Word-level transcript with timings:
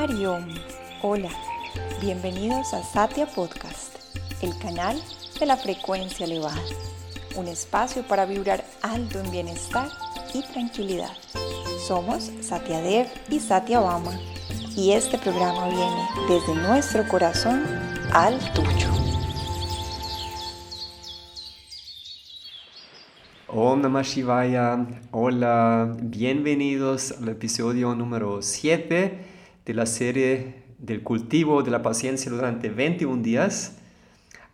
Hariom, 0.00 0.46
hola, 1.02 1.28
bienvenidos 2.00 2.72
a 2.72 2.82
Satya 2.82 3.26
Podcast, 3.26 3.98
el 4.40 4.56
canal 4.58 4.98
de 5.38 5.44
la 5.44 5.58
frecuencia 5.58 6.24
elevada, 6.24 6.62
un 7.36 7.46
espacio 7.48 8.02
para 8.08 8.24
vibrar 8.24 8.64
alto 8.80 9.20
en 9.20 9.30
bienestar 9.30 9.90
y 10.32 10.42
tranquilidad. 10.54 11.12
Somos 11.86 12.32
Satya 12.40 12.80
Dev 12.80 13.08
y 13.28 13.40
Satya 13.40 13.80
Bama 13.80 14.18
y 14.74 14.92
este 14.92 15.18
programa 15.18 15.68
viene 15.68 16.08
desde 16.30 16.54
nuestro 16.54 17.06
corazón 17.06 17.62
al 18.14 18.38
tuyo. 18.54 18.88
Om 23.48 23.82
Namah 23.82 24.02
Shivaya, 24.02 24.86
hola, 25.10 25.94
bienvenidos 26.00 27.12
al 27.12 27.28
episodio 27.28 27.94
número 27.94 28.40
7 28.40 29.29
de 29.64 29.74
la 29.74 29.86
serie 29.86 30.62
del 30.78 31.02
cultivo 31.02 31.62
de 31.62 31.70
la 31.70 31.82
paciencia 31.82 32.30
durante 32.30 32.70
21 32.70 33.22
días. 33.22 33.76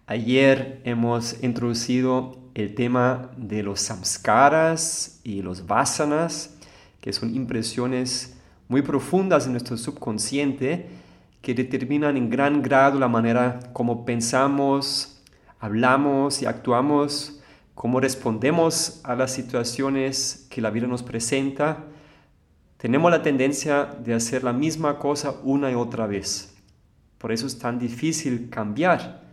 Ayer 0.06 0.80
hemos 0.84 1.42
introducido 1.42 2.38
el 2.54 2.74
tema 2.74 3.30
de 3.36 3.62
los 3.62 3.80
samskaras 3.80 5.20
y 5.24 5.42
los 5.42 5.66
vasanas, 5.66 6.56
que 7.00 7.12
son 7.12 7.34
impresiones 7.34 8.36
muy 8.68 8.82
profundas 8.82 9.46
en 9.46 9.52
nuestro 9.52 9.76
subconsciente 9.76 10.86
que 11.42 11.54
determinan 11.54 12.16
en 12.16 12.28
gran 12.28 12.62
grado 12.62 12.98
la 12.98 13.08
manera 13.08 13.60
como 13.72 14.04
pensamos, 14.04 15.22
hablamos 15.60 16.42
y 16.42 16.46
actuamos, 16.46 17.40
cómo 17.76 18.00
respondemos 18.00 19.00
a 19.04 19.14
las 19.14 19.32
situaciones 19.32 20.48
que 20.50 20.60
la 20.60 20.70
vida 20.70 20.88
nos 20.88 21.04
presenta 21.04 21.84
tenemos 22.86 23.10
la 23.10 23.20
tendencia 23.20 23.84
de 23.84 24.14
hacer 24.14 24.44
la 24.44 24.52
misma 24.52 24.96
cosa 24.96 25.40
una 25.42 25.72
y 25.72 25.74
otra 25.74 26.06
vez. 26.06 26.54
Por 27.18 27.32
eso 27.32 27.48
es 27.48 27.58
tan 27.58 27.80
difícil 27.80 28.48
cambiar. 28.48 29.24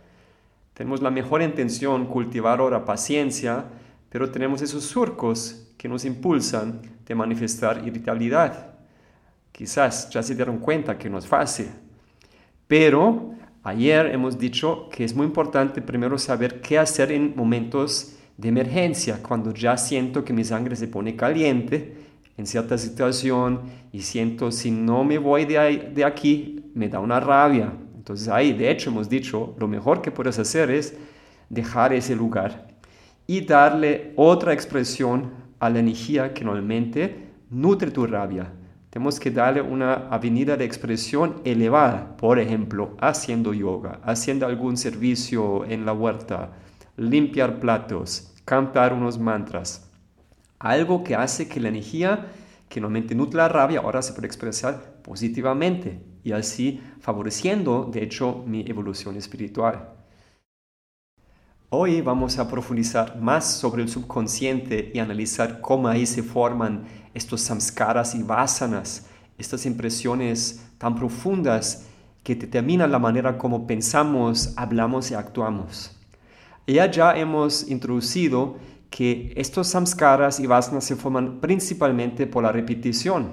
Tenemos 0.72 1.00
la 1.00 1.12
mejor 1.12 1.40
intención, 1.40 2.06
cultivar 2.06 2.58
ahora 2.58 2.84
paciencia, 2.84 3.64
pero 4.08 4.32
tenemos 4.32 4.60
esos 4.60 4.82
surcos 4.82 5.68
que 5.78 5.88
nos 5.88 6.04
impulsan 6.04 6.82
de 7.06 7.14
manifestar 7.14 7.86
irritabilidad. 7.86 8.74
Quizás 9.52 10.10
ya 10.10 10.20
se 10.20 10.34
dieron 10.34 10.58
cuenta 10.58 10.98
que 10.98 11.08
no 11.08 11.18
es 11.18 11.26
fácil. 11.28 11.68
Pero 12.66 13.34
ayer 13.62 14.06
hemos 14.06 14.36
dicho 14.36 14.88
que 14.90 15.04
es 15.04 15.14
muy 15.14 15.26
importante 15.26 15.80
primero 15.80 16.18
saber 16.18 16.60
qué 16.60 16.76
hacer 16.76 17.12
en 17.12 17.36
momentos 17.36 18.16
de 18.36 18.48
emergencia, 18.48 19.22
cuando 19.22 19.54
ya 19.54 19.76
siento 19.76 20.24
que 20.24 20.32
mi 20.32 20.42
sangre 20.42 20.74
se 20.74 20.88
pone 20.88 21.14
caliente 21.14 22.02
en 22.36 22.46
cierta 22.46 22.78
situación 22.78 23.62
y 23.92 24.02
siento 24.02 24.50
si 24.50 24.70
no 24.70 25.04
me 25.04 25.18
voy 25.18 25.44
de, 25.44 25.90
de 25.94 26.04
aquí, 26.04 26.64
me 26.74 26.88
da 26.88 27.00
una 27.00 27.20
rabia. 27.20 27.72
Entonces 27.96 28.28
ahí, 28.28 28.52
de 28.52 28.70
hecho, 28.70 28.90
hemos 28.90 29.08
dicho, 29.08 29.54
lo 29.58 29.68
mejor 29.68 30.02
que 30.02 30.10
puedes 30.10 30.38
hacer 30.38 30.70
es 30.70 30.96
dejar 31.48 31.92
ese 31.92 32.14
lugar 32.14 32.68
y 33.26 33.40
darle 33.42 34.12
otra 34.16 34.52
expresión 34.52 35.32
a 35.58 35.70
la 35.70 35.78
energía 35.78 36.34
que 36.34 36.44
normalmente 36.44 37.30
nutre 37.50 37.90
tu 37.90 38.06
rabia. 38.06 38.52
Tenemos 38.90 39.18
que 39.18 39.30
darle 39.30 39.60
una 39.60 40.08
avenida 40.08 40.56
de 40.56 40.64
expresión 40.64 41.40
elevada, 41.44 42.16
por 42.16 42.38
ejemplo, 42.38 42.96
haciendo 43.00 43.52
yoga, 43.52 44.00
haciendo 44.04 44.46
algún 44.46 44.76
servicio 44.76 45.64
en 45.64 45.84
la 45.84 45.92
huerta, 45.92 46.52
limpiar 46.96 47.58
platos, 47.58 48.32
cantar 48.44 48.92
unos 48.92 49.18
mantras, 49.18 49.83
algo 50.58 51.04
que 51.04 51.14
hace 51.14 51.48
que 51.48 51.60
la 51.60 51.68
energía 51.68 52.26
que 52.68 52.80
normalmente 52.80 53.14
nutre 53.14 53.36
la 53.36 53.48
rabia 53.48 53.80
ahora 53.80 54.02
se 54.02 54.12
puede 54.12 54.26
expresar 54.26 55.00
positivamente 55.02 56.00
y 56.24 56.32
así 56.32 56.80
favoreciendo, 57.00 57.88
de 57.92 58.02
hecho, 58.02 58.42
mi 58.46 58.64
evolución 58.66 59.16
espiritual. 59.16 59.90
Hoy 61.68 62.00
vamos 62.00 62.38
a 62.38 62.48
profundizar 62.48 63.20
más 63.20 63.44
sobre 63.44 63.82
el 63.82 63.88
subconsciente 63.88 64.90
y 64.94 64.98
analizar 64.98 65.60
cómo 65.60 65.88
ahí 65.88 66.06
se 66.06 66.22
forman 66.22 66.84
estos 67.14 67.42
samskaras 67.42 68.14
y 68.14 68.22
vasanas, 68.22 69.06
estas 69.38 69.66
impresiones 69.66 70.64
tan 70.78 70.94
profundas 70.94 71.86
que 72.22 72.34
determinan 72.34 72.90
la 72.90 72.98
manera 72.98 73.36
como 73.36 73.66
pensamos, 73.66 74.54
hablamos 74.56 75.10
y 75.10 75.14
actuamos. 75.14 75.96
Ya 76.66 76.90
ya 76.90 77.16
hemos 77.16 77.68
introducido 77.68 78.56
que 78.94 79.32
estos 79.34 79.66
samskaras 79.66 80.38
y 80.38 80.46
vasanas 80.46 80.84
se 80.84 80.94
forman 80.94 81.40
principalmente 81.40 82.28
por 82.28 82.44
la 82.44 82.52
repetición. 82.52 83.32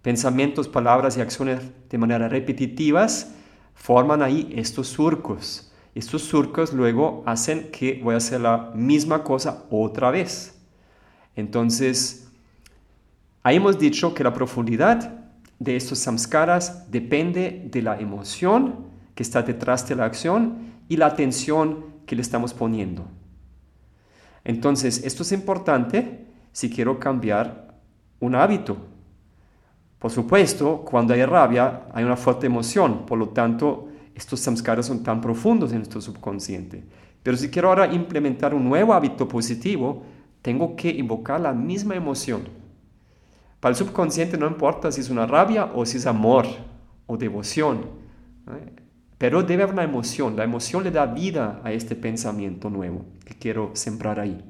Pensamientos, 0.00 0.68
palabras 0.68 1.18
y 1.18 1.20
acciones 1.20 1.60
de 1.90 1.98
manera 1.98 2.30
repetitivas 2.30 3.32
forman 3.74 4.22
ahí 4.22 4.50
estos 4.56 4.88
surcos. 4.88 5.70
Estos 5.94 6.22
surcos 6.22 6.72
luego 6.72 7.22
hacen 7.26 7.70
que 7.70 8.00
voy 8.02 8.14
a 8.14 8.16
hacer 8.16 8.40
la 8.40 8.70
misma 8.74 9.22
cosa 9.22 9.66
otra 9.68 10.10
vez. 10.10 10.58
Entonces, 11.34 12.28
ahí 13.42 13.56
hemos 13.56 13.78
dicho 13.78 14.14
que 14.14 14.24
la 14.24 14.32
profundidad 14.32 15.26
de 15.58 15.76
estos 15.76 15.98
samskaras 15.98 16.90
depende 16.90 17.68
de 17.70 17.82
la 17.82 18.00
emoción 18.00 18.86
que 19.14 19.22
está 19.22 19.42
detrás 19.42 19.86
de 19.86 19.94
la 19.94 20.06
acción 20.06 20.72
y 20.88 20.96
la 20.96 21.04
atención 21.04 21.84
que 22.06 22.16
le 22.16 22.22
estamos 22.22 22.54
poniendo. 22.54 23.06
Entonces, 24.46 25.02
esto 25.02 25.24
es 25.24 25.32
importante 25.32 26.24
si 26.52 26.70
quiero 26.70 27.00
cambiar 27.00 27.74
un 28.20 28.36
hábito. 28.36 28.76
Por 29.98 30.12
supuesto, 30.12 30.84
cuando 30.88 31.14
hay 31.14 31.24
rabia 31.24 31.82
hay 31.92 32.04
una 32.04 32.16
fuerte 32.16 32.46
emoción, 32.46 33.06
por 33.06 33.18
lo 33.18 33.30
tanto, 33.30 33.88
estos 34.14 34.38
samskaras 34.38 34.86
son 34.86 35.02
tan 35.02 35.20
profundos 35.20 35.72
en 35.72 35.78
nuestro 35.78 36.00
subconsciente. 36.00 36.84
Pero 37.24 37.36
si 37.36 37.50
quiero 37.50 37.70
ahora 37.70 37.92
implementar 37.92 38.54
un 38.54 38.68
nuevo 38.68 38.94
hábito 38.94 39.26
positivo, 39.26 40.04
tengo 40.42 40.76
que 40.76 40.90
invocar 40.90 41.40
la 41.40 41.52
misma 41.52 41.96
emoción. 41.96 42.42
Para 43.58 43.72
el 43.72 43.76
subconsciente 43.76 44.38
no 44.38 44.46
importa 44.46 44.92
si 44.92 45.00
es 45.00 45.10
una 45.10 45.26
rabia 45.26 45.72
o 45.74 45.84
si 45.84 45.96
es 45.96 46.06
amor 46.06 46.46
o 47.08 47.16
devoción, 47.16 47.84
pero 49.18 49.42
debe 49.42 49.62
haber 49.62 49.74
una 49.74 49.84
emoción. 49.84 50.36
La 50.36 50.44
emoción 50.44 50.84
le 50.84 50.90
da 50.90 51.06
vida 51.06 51.60
a 51.64 51.72
este 51.72 51.96
pensamiento 51.96 52.70
nuevo 52.70 53.06
que 53.24 53.34
quiero 53.34 53.70
sembrar 53.74 54.20
ahí. 54.20 54.44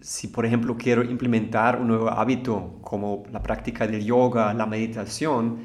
Si, 0.00 0.28
por 0.28 0.44
ejemplo, 0.44 0.76
quiero 0.76 1.02
implementar 1.02 1.80
un 1.80 1.88
nuevo 1.88 2.10
hábito 2.10 2.78
como 2.82 3.24
la 3.30 3.42
práctica 3.42 3.86
del 3.86 4.04
yoga, 4.04 4.52
la 4.54 4.66
meditación, 4.66 5.58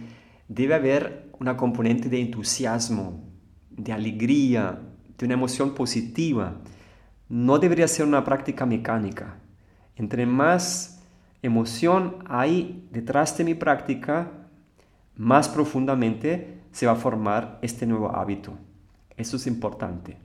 debe 0.48 0.76
haber 0.76 1.30
una 1.40 1.58
componente 1.58 2.10
de 2.10 2.22
entusiasmo, 2.22 3.28
de 3.70 3.92
alegría, 3.92 4.80
de 5.18 5.26
una 5.26 5.34
emoción 5.34 5.74
positiva. 5.76 6.62
No 7.28 7.60
debería 7.60 7.88
ser 7.88 8.06
una 8.06 8.24
práctica 8.24 8.66
mecánica. 8.66 9.40
Entre 9.96 10.26
más 10.26 11.02
emoción 11.42 12.18
hay 12.28 12.88
detrás 12.92 13.38
de 13.38 13.44
mi 13.44 13.54
práctica, 13.54 14.32
más 15.16 15.50
profundamente 15.50 16.61
se 16.72 16.86
va 16.86 16.94
a 16.94 16.96
formar 16.96 17.60
este 17.62 17.86
nuevo 17.86 18.10
hábito. 18.16 18.54
Eso 19.18 19.38
es 19.38 19.48
importante. 19.48 20.18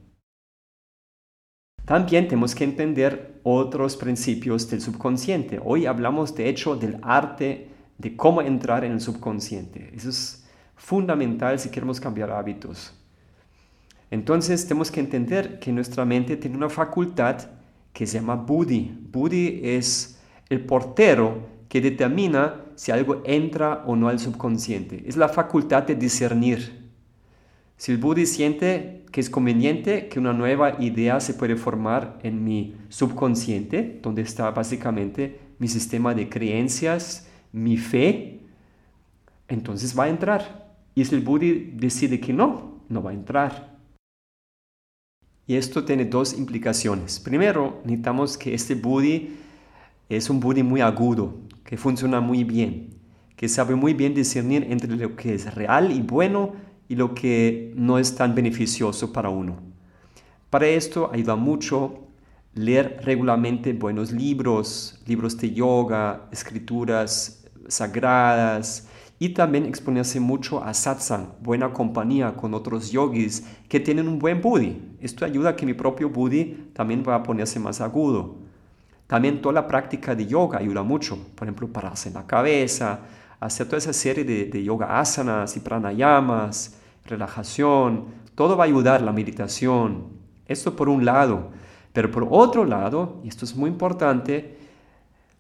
También 1.84 2.26
tenemos 2.26 2.54
que 2.54 2.64
entender 2.64 3.40
otros 3.44 3.96
principios 3.96 4.68
del 4.68 4.80
subconsciente. 4.80 5.60
Hoy 5.62 5.86
hablamos 5.86 6.34
de 6.34 6.48
hecho 6.48 6.74
del 6.74 6.98
arte 7.02 7.68
de 7.98 8.16
cómo 8.16 8.42
entrar 8.42 8.84
en 8.84 8.92
el 8.92 9.00
subconsciente. 9.00 9.92
Eso 9.94 10.08
es 10.08 10.46
fundamental 10.74 11.58
si 11.58 11.70
queremos 11.70 12.00
cambiar 12.00 12.32
hábitos. 12.32 12.92
Entonces 14.10 14.66
tenemos 14.66 14.90
que 14.90 15.00
entender 15.00 15.58
que 15.58 15.72
nuestra 15.72 16.04
mente 16.04 16.36
tiene 16.36 16.56
una 16.56 16.68
facultad 16.68 17.38
que 17.92 18.06
se 18.06 18.18
llama 18.18 18.36
Buddhi. 18.36 19.08
Buddhi 19.10 19.60
es 19.62 20.20
el 20.48 20.64
portero 20.64 21.55
que 21.76 21.82
determina 21.82 22.62
si 22.74 22.90
algo 22.90 23.20
entra 23.26 23.84
o 23.84 23.96
no 23.96 24.08
al 24.08 24.18
subconsciente. 24.18 25.04
Es 25.06 25.18
la 25.18 25.28
facultad 25.28 25.82
de 25.82 25.94
discernir. 25.94 26.88
Si 27.76 27.92
el 27.92 27.98
Buddhi 27.98 28.24
siente 28.24 29.04
que 29.12 29.20
es 29.20 29.28
conveniente 29.28 30.08
que 30.08 30.18
una 30.18 30.32
nueva 30.32 30.82
idea 30.82 31.20
se 31.20 31.34
puede 31.34 31.54
formar 31.54 32.18
en 32.22 32.42
mi 32.42 32.74
subconsciente, 32.88 34.00
donde 34.02 34.22
está 34.22 34.50
básicamente 34.52 35.38
mi 35.58 35.68
sistema 35.68 36.14
de 36.14 36.30
creencias, 36.30 37.28
mi 37.52 37.76
fe, 37.76 38.40
entonces 39.46 39.94
va 39.98 40.04
a 40.04 40.08
entrar. 40.08 40.72
Y 40.94 41.04
si 41.04 41.14
el 41.14 41.20
Buddhi 41.20 41.72
decide 41.74 42.20
que 42.20 42.32
no, 42.32 42.80
no 42.88 43.02
va 43.02 43.10
a 43.10 43.14
entrar. 43.14 43.76
Y 45.46 45.56
esto 45.56 45.84
tiene 45.84 46.06
dos 46.06 46.38
implicaciones. 46.38 47.20
Primero, 47.20 47.82
necesitamos 47.84 48.38
que 48.38 48.54
este 48.54 48.74
Buddhi 48.74 49.36
es 50.08 50.30
un 50.30 50.40
Buddhi 50.40 50.62
muy 50.62 50.80
agudo, 50.80 51.34
que 51.66 51.76
funciona 51.76 52.20
muy 52.20 52.44
bien, 52.44 52.94
que 53.36 53.48
sabe 53.48 53.74
muy 53.74 53.92
bien 53.92 54.14
discernir 54.14 54.66
entre 54.70 54.96
lo 54.96 55.16
que 55.16 55.34
es 55.34 55.54
real 55.54 55.92
y 55.92 56.00
bueno 56.00 56.54
y 56.88 56.94
lo 56.94 57.14
que 57.14 57.74
no 57.76 57.98
es 57.98 58.14
tan 58.14 58.34
beneficioso 58.34 59.12
para 59.12 59.28
uno. 59.28 59.56
Para 60.48 60.68
esto 60.68 61.10
ayuda 61.12 61.34
mucho 61.34 62.06
leer 62.54 63.00
regularmente 63.02 63.72
buenos 63.72 64.12
libros, 64.12 65.02
libros 65.06 65.36
de 65.36 65.52
yoga, 65.52 66.28
escrituras 66.32 67.44
sagradas 67.68 68.88
y 69.18 69.30
también 69.30 69.66
exponerse 69.66 70.20
mucho 70.20 70.62
a 70.62 70.72
satsang, 70.72 71.32
buena 71.42 71.72
compañía 71.72 72.36
con 72.36 72.54
otros 72.54 72.92
yogis 72.92 73.44
que 73.68 73.80
tienen 73.80 74.06
un 74.06 74.20
buen 74.20 74.40
buddhi. 74.40 74.80
Esto 75.00 75.24
ayuda 75.24 75.50
a 75.50 75.56
que 75.56 75.66
mi 75.66 75.74
propio 75.74 76.10
buddhi 76.10 76.70
también 76.74 77.02
va 77.06 77.16
a 77.16 77.22
ponerse 77.24 77.58
más 77.58 77.80
agudo. 77.80 78.45
También 79.06 79.40
toda 79.40 79.54
la 79.54 79.68
práctica 79.68 80.14
de 80.14 80.26
yoga 80.26 80.58
ayuda 80.58 80.82
mucho, 80.82 81.16
por 81.34 81.46
ejemplo, 81.46 81.68
pararse 81.68 82.08
en 82.08 82.14
la 82.14 82.26
cabeza, 82.26 83.00
hacer 83.38 83.66
toda 83.66 83.78
esa 83.78 83.92
serie 83.92 84.24
de, 84.24 84.46
de 84.46 84.64
yoga 84.64 84.98
asanas 84.98 85.56
y 85.56 85.60
pranayamas, 85.60 86.76
relajación, 87.04 88.06
todo 88.34 88.56
va 88.56 88.64
a 88.64 88.66
ayudar, 88.66 89.02
la 89.02 89.12
meditación. 89.12 90.08
Esto 90.46 90.76
por 90.76 90.88
un 90.88 91.04
lado. 91.04 91.50
Pero 91.92 92.10
por 92.10 92.26
otro 92.30 92.64
lado, 92.64 93.20
y 93.24 93.28
esto 93.28 93.44
es 93.44 93.56
muy 93.56 93.70
importante, 93.70 94.58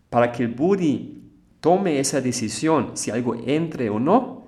para 0.08 0.32
que 0.32 0.44
el 0.44 0.54
buddhi 0.54 1.22
tome 1.60 1.98
esa 1.98 2.20
decisión 2.20 2.92
si 2.94 3.10
algo 3.10 3.34
entre 3.46 3.90
o 3.90 3.98
no, 3.98 4.46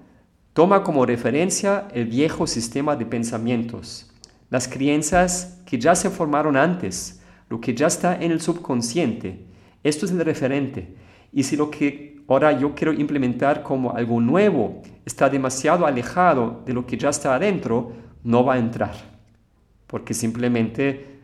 toma 0.52 0.82
como 0.82 1.04
referencia 1.04 1.88
el 1.92 2.06
viejo 2.06 2.46
sistema 2.46 2.96
de 2.96 3.04
pensamientos, 3.06 4.10
las 4.50 4.66
creencias 4.66 5.60
que 5.66 5.78
ya 5.78 5.94
se 5.94 6.10
formaron 6.10 6.56
antes, 6.56 7.20
lo 7.48 7.60
que 7.60 7.74
ya 7.74 7.86
está 7.86 8.16
en 8.16 8.30
el 8.32 8.40
subconsciente. 8.40 9.44
Esto 9.82 10.06
es 10.06 10.12
el 10.12 10.24
referente. 10.24 10.94
Y 11.32 11.42
si 11.42 11.56
lo 11.56 11.70
que 11.70 12.22
ahora 12.28 12.52
yo 12.52 12.74
quiero 12.74 12.92
implementar 12.92 13.62
como 13.62 13.94
algo 13.94 14.20
nuevo 14.20 14.82
está 15.04 15.28
demasiado 15.28 15.86
alejado 15.86 16.62
de 16.66 16.74
lo 16.74 16.86
que 16.86 16.96
ya 16.96 17.08
está 17.08 17.34
adentro, 17.34 17.92
no 18.24 18.44
va 18.44 18.54
a 18.54 18.58
entrar. 18.58 18.94
Porque 19.86 20.12
simplemente, 20.12 21.20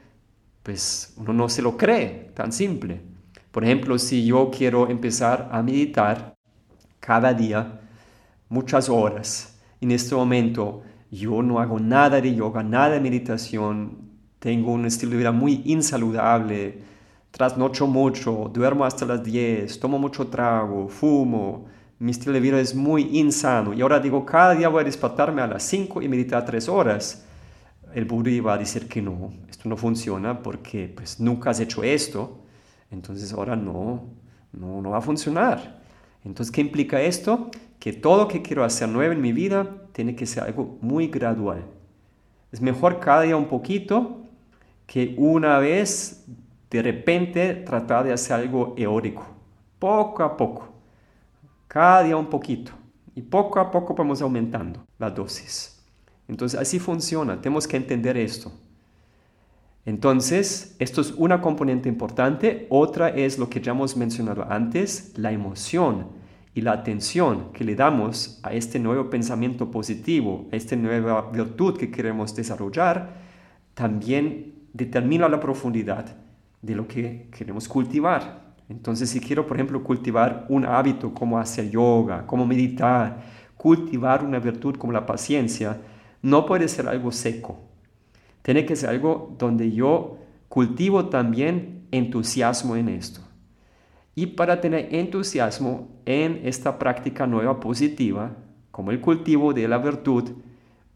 pues 0.62 1.14
uno 1.16 1.32
no 1.32 1.48
se 1.48 1.62
lo 1.62 1.76
cree, 1.76 2.30
tan 2.34 2.52
simple. 2.52 3.00
Por 3.50 3.64
ejemplo, 3.64 3.98
si 3.98 4.24
yo 4.24 4.50
quiero 4.50 4.88
empezar 4.88 5.48
a 5.52 5.62
meditar 5.62 6.34
cada 6.98 7.32
día, 7.34 7.80
muchas 8.48 8.88
horas, 8.88 9.60
en 9.80 9.90
este 9.90 10.14
momento 10.14 10.82
yo 11.10 11.42
no 11.42 11.60
hago 11.60 11.78
nada 11.78 12.20
de 12.20 12.34
yoga, 12.34 12.62
nada 12.62 12.90
de 12.90 13.00
meditación, 13.00 14.03
tengo 14.44 14.72
un 14.72 14.84
estilo 14.84 15.12
de 15.12 15.16
vida 15.16 15.32
muy 15.32 15.62
insaludable, 15.64 16.76
trasnocho 17.30 17.86
mucho, 17.86 18.50
duermo 18.52 18.84
hasta 18.84 19.06
las 19.06 19.24
10, 19.24 19.80
tomo 19.80 19.98
mucho 19.98 20.26
trago, 20.26 20.86
fumo, 20.86 21.64
mi 21.98 22.10
estilo 22.10 22.34
de 22.34 22.40
vida 22.40 22.60
es 22.60 22.74
muy 22.74 23.18
insano. 23.18 23.72
Y 23.72 23.80
ahora 23.80 23.98
digo, 23.98 24.26
cada 24.26 24.54
día 24.54 24.68
voy 24.68 24.82
a 24.82 24.84
despertarme 24.84 25.40
a 25.40 25.46
las 25.46 25.62
5 25.62 26.02
y 26.02 26.08
meditar 26.10 26.44
3 26.44 26.68
horas. 26.68 27.24
El 27.94 28.04
Buda 28.04 28.42
va 28.42 28.52
a 28.52 28.58
decir 28.58 28.86
que 28.86 29.00
no, 29.00 29.32
esto 29.48 29.66
no 29.66 29.78
funciona 29.78 30.42
porque 30.42 30.92
pues 30.94 31.18
nunca 31.20 31.48
has 31.48 31.60
hecho 31.60 31.82
esto, 31.82 32.42
entonces 32.90 33.32
ahora 33.32 33.56
no, 33.56 34.04
no, 34.52 34.82
no 34.82 34.90
va 34.90 34.98
a 34.98 35.00
funcionar. 35.00 35.80
Entonces, 36.22 36.52
¿qué 36.52 36.60
implica 36.60 37.00
esto? 37.00 37.50
Que 37.78 37.94
todo 37.94 38.18
lo 38.18 38.28
que 38.28 38.42
quiero 38.42 38.62
hacer 38.62 38.90
nuevo 38.90 39.14
en 39.14 39.22
mi 39.22 39.32
vida 39.32 39.74
tiene 39.92 40.14
que 40.14 40.26
ser 40.26 40.42
algo 40.42 40.76
muy 40.82 41.06
gradual. 41.06 41.64
Es 42.52 42.60
mejor 42.60 43.00
cada 43.00 43.22
día 43.22 43.38
un 43.38 43.46
poquito 43.46 44.20
que 44.86 45.14
una 45.18 45.58
vez 45.58 46.24
de 46.70 46.82
repente 46.82 47.54
tratar 47.54 48.04
de 48.04 48.12
hacer 48.12 48.34
algo 48.34 48.74
eórico, 48.76 49.26
poco 49.78 50.22
a 50.22 50.36
poco, 50.36 50.68
cada 51.68 52.02
día 52.02 52.16
un 52.16 52.26
poquito. 52.26 52.72
Y 53.16 53.22
poco 53.22 53.60
a 53.60 53.70
poco 53.70 53.94
vamos 53.94 54.20
aumentando 54.22 54.84
la 54.98 55.08
dosis. 55.08 55.80
Entonces 56.26 56.58
así 56.58 56.78
funciona, 56.78 57.40
tenemos 57.40 57.68
que 57.68 57.76
entender 57.76 58.16
esto. 58.16 58.50
Entonces, 59.86 60.74
esto 60.78 61.02
es 61.02 61.12
una 61.12 61.42
componente 61.42 61.88
importante. 61.88 62.66
Otra 62.70 63.10
es 63.10 63.38
lo 63.38 63.50
que 63.50 63.60
ya 63.60 63.72
hemos 63.72 63.96
mencionado 63.96 64.46
antes, 64.50 65.12
la 65.16 65.30
emoción 65.30 66.08
y 66.54 66.62
la 66.62 66.72
atención 66.72 67.52
que 67.52 67.64
le 67.64 67.74
damos 67.74 68.40
a 68.42 68.54
este 68.54 68.78
nuevo 68.78 69.10
pensamiento 69.10 69.70
positivo, 69.70 70.48
a 70.52 70.56
esta 70.56 70.74
nueva 70.76 71.30
virtud 71.30 71.76
que 71.76 71.90
queremos 71.90 72.34
desarrollar, 72.34 73.14
también 73.74 74.53
determina 74.74 75.28
la 75.28 75.40
profundidad 75.40 76.04
de 76.60 76.74
lo 76.74 76.86
que 76.86 77.28
queremos 77.30 77.66
cultivar. 77.66 78.54
Entonces, 78.68 79.08
si 79.08 79.20
quiero, 79.20 79.46
por 79.46 79.56
ejemplo, 79.56 79.82
cultivar 79.82 80.46
un 80.48 80.66
hábito 80.66 81.14
como 81.14 81.38
hacer 81.38 81.70
yoga, 81.70 82.26
como 82.26 82.44
meditar, 82.46 83.22
cultivar 83.56 84.24
una 84.24 84.38
virtud 84.38 84.76
como 84.76 84.92
la 84.92 85.06
paciencia, 85.06 85.80
no 86.20 86.44
puede 86.44 86.68
ser 86.68 86.88
algo 86.88 87.12
seco. 87.12 87.60
Tiene 88.42 88.66
que 88.66 88.76
ser 88.76 88.90
algo 88.90 89.34
donde 89.38 89.70
yo 89.72 90.18
cultivo 90.48 91.06
también 91.06 91.86
entusiasmo 91.90 92.76
en 92.76 92.88
esto. 92.88 93.20
Y 94.14 94.26
para 94.26 94.60
tener 94.60 94.94
entusiasmo 94.94 95.88
en 96.04 96.40
esta 96.44 96.78
práctica 96.78 97.26
nueva 97.26 97.60
positiva, 97.60 98.36
como 98.70 98.90
el 98.90 99.00
cultivo 99.00 99.52
de 99.52 99.68
la 99.68 99.78
virtud, 99.78 100.30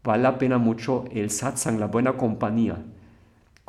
vale 0.03 0.23
la 0.23 0.37
pena 0.37 0.57
mucho 0.57 1.05
el 1.11 1.29
satsang, 1.29 1.79
la 1.79 1.87
buena 1.87 2.17
compañía, 2.17 2.83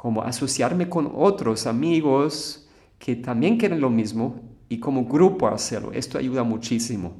como 0.01 0.23
asociarme 0.23 0.89
con 0.89 1.13
otros 1.15 1.67
amigos 1.67 2.67
que 2.99 3.17
también 3.17 3.59
quieren 3.59 3.83
lo 3.83 3.91
mismo 3.91 4.41
y 4.71 4.81
como 4.81 5.05
grupo 5.05 5.47
hacerlo. 5.47 5.93
Esto 5.93 6.17
ayuda 6.17 6.43
muchísimo. 6.43 7.19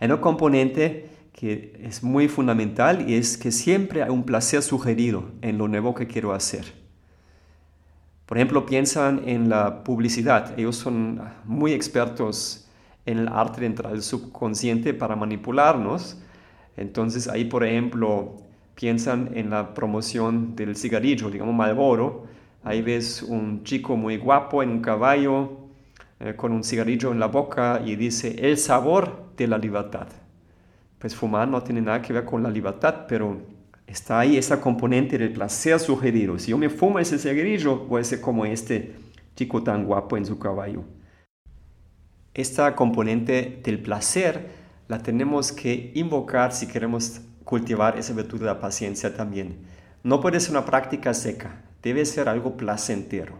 Hay 0.00 0.10
un 0.10 0.16
componente 0.16 1.10
que 1.32 1.78
es 1.84 2.02
muy 2.02 2.28
fundamental 2.28 3.06
y 3.06 3.16
es 3.16 3.36
que 3.36 3.52
siempre 3.52 4.02
hay 4.02 4.08
un 4.08 4.22
placer 4.22 4.62
sugerido 4.62 5.24
en 5.42 5.58
lo 5.58 5.68
nuevo 5.68 5.94
que 5.94 6.06
quiero 6.06 6.32
hacer. 6.32 6.72
Por 8.24 8.38
ejemplo, 8.38 8.64
piensan 8.64 9.28
en 9.28 9.50
la 9.50 9.84
publicidad. 9.84 10.58
Ellos 10.58 10.76
son 10.76 11.20
muy 11.44 11.74
expertos 11.74 12.66
en 13.04 13.18
el 13.18 13.28
arte 13.28 13.60
de 13.60 13.66
entrar 13.66 13.92
al 13.92 14.00
subconsciente 14.00 14.94
para 14.94 15.16
manipularnos. 15.16 16.16
Entonces 16.78 17.28
ahí, 17.28 17.44
por 17.44 17.62
ejemplo, 17.62 18.45
piensan 18.76 19.30
en 19.34 19.50
la 19.50 19.74
promoción 19.74 20.54
del 20.54 20.76
cigarrillo, 20.76 21.30
digamos 21.30 21.54
Malboro. 21.54 22.26
Ahí 22.62 22.82
ves 22.82 23.22
un 23.22 23.64
chico 23.64 23.96
muy 23.96 24.18
guapo 24.18 24.62
en 24.62 24.70
un 24.70 24.80
caballo 24.80 25.66
eh, 26.20 26.34
con 26.36 26.52
un 26.52 26.62
cigarrillo 26.62 27.10
en 27.10 27.18
la 27.18 27.26
boca 27.26 27.82
y 27.84 27.96
dice 27.96 28.36
el 28.38 28.58
sabor 28.58 29.32
de 29.36 29.48
la 29.48 29.58
libertad. 29.58 30.06
Pues 30.98 31.14
fumar 31.16 31.48
no 31.48 31.62
tiene 31.62 31.80
nada 31.80 32.02
que 32.02 32.12
ver 32.12 32.24
con 32.24 32.42
la 32.42 32.50
libertad, 32.50 33.06
pero 33.08 33.38
está 33.86 34.20
ahí 34.20 34.36
esa 34.36 34.60
componente 34.60 35.16
del 35.16 35.32
placer 35.32 35.80
sugerido. 35.80 36.38
Si 36.38 36.50
yo 36.50 36.58
me 36.58 36.68
fumo 36.68 36.98
ese 36.98 37.18
cigarrillo, 37.18 37.78
voy 37.86 38.02
a 38.02 38.04
ser 38.04 38.20
como 38.20 38.44
este 38.44 38.94
chico 39.34 39.62
tan 39.62 39.84
guapo 39.84 40.16
en 40.16 40.26
su 40.26 40.38
caballo. 40.38 40.84
Esta 42.34 42.74
componente 42.76 43.60
del 43.64 43.80
placer 43.80 44.48
la 44.88 45.02
tenemos 45.02 45.52
que 45.52 45.92
invocar 45.94 46.52
si 46.52 46.66
queremos 46.66 47.22
cultivar 47.46 47.96
esa 47.96 48.12
virtud 48.12 48.40
de 48.40 48.46
la 48.46 48.60
paciencia 48.60 49.14
también. 49.14 49.56
No 50.02 50.20
puede 50.20 50.40
ser 50.40 50.50
una 50.50 50.66
práctica 50.66 51.14
seca, 51.14 51.62
debe 51.80 52.04
ser 52.04 52.28
algo 52.28 52.56
placentero. 52.56 53.34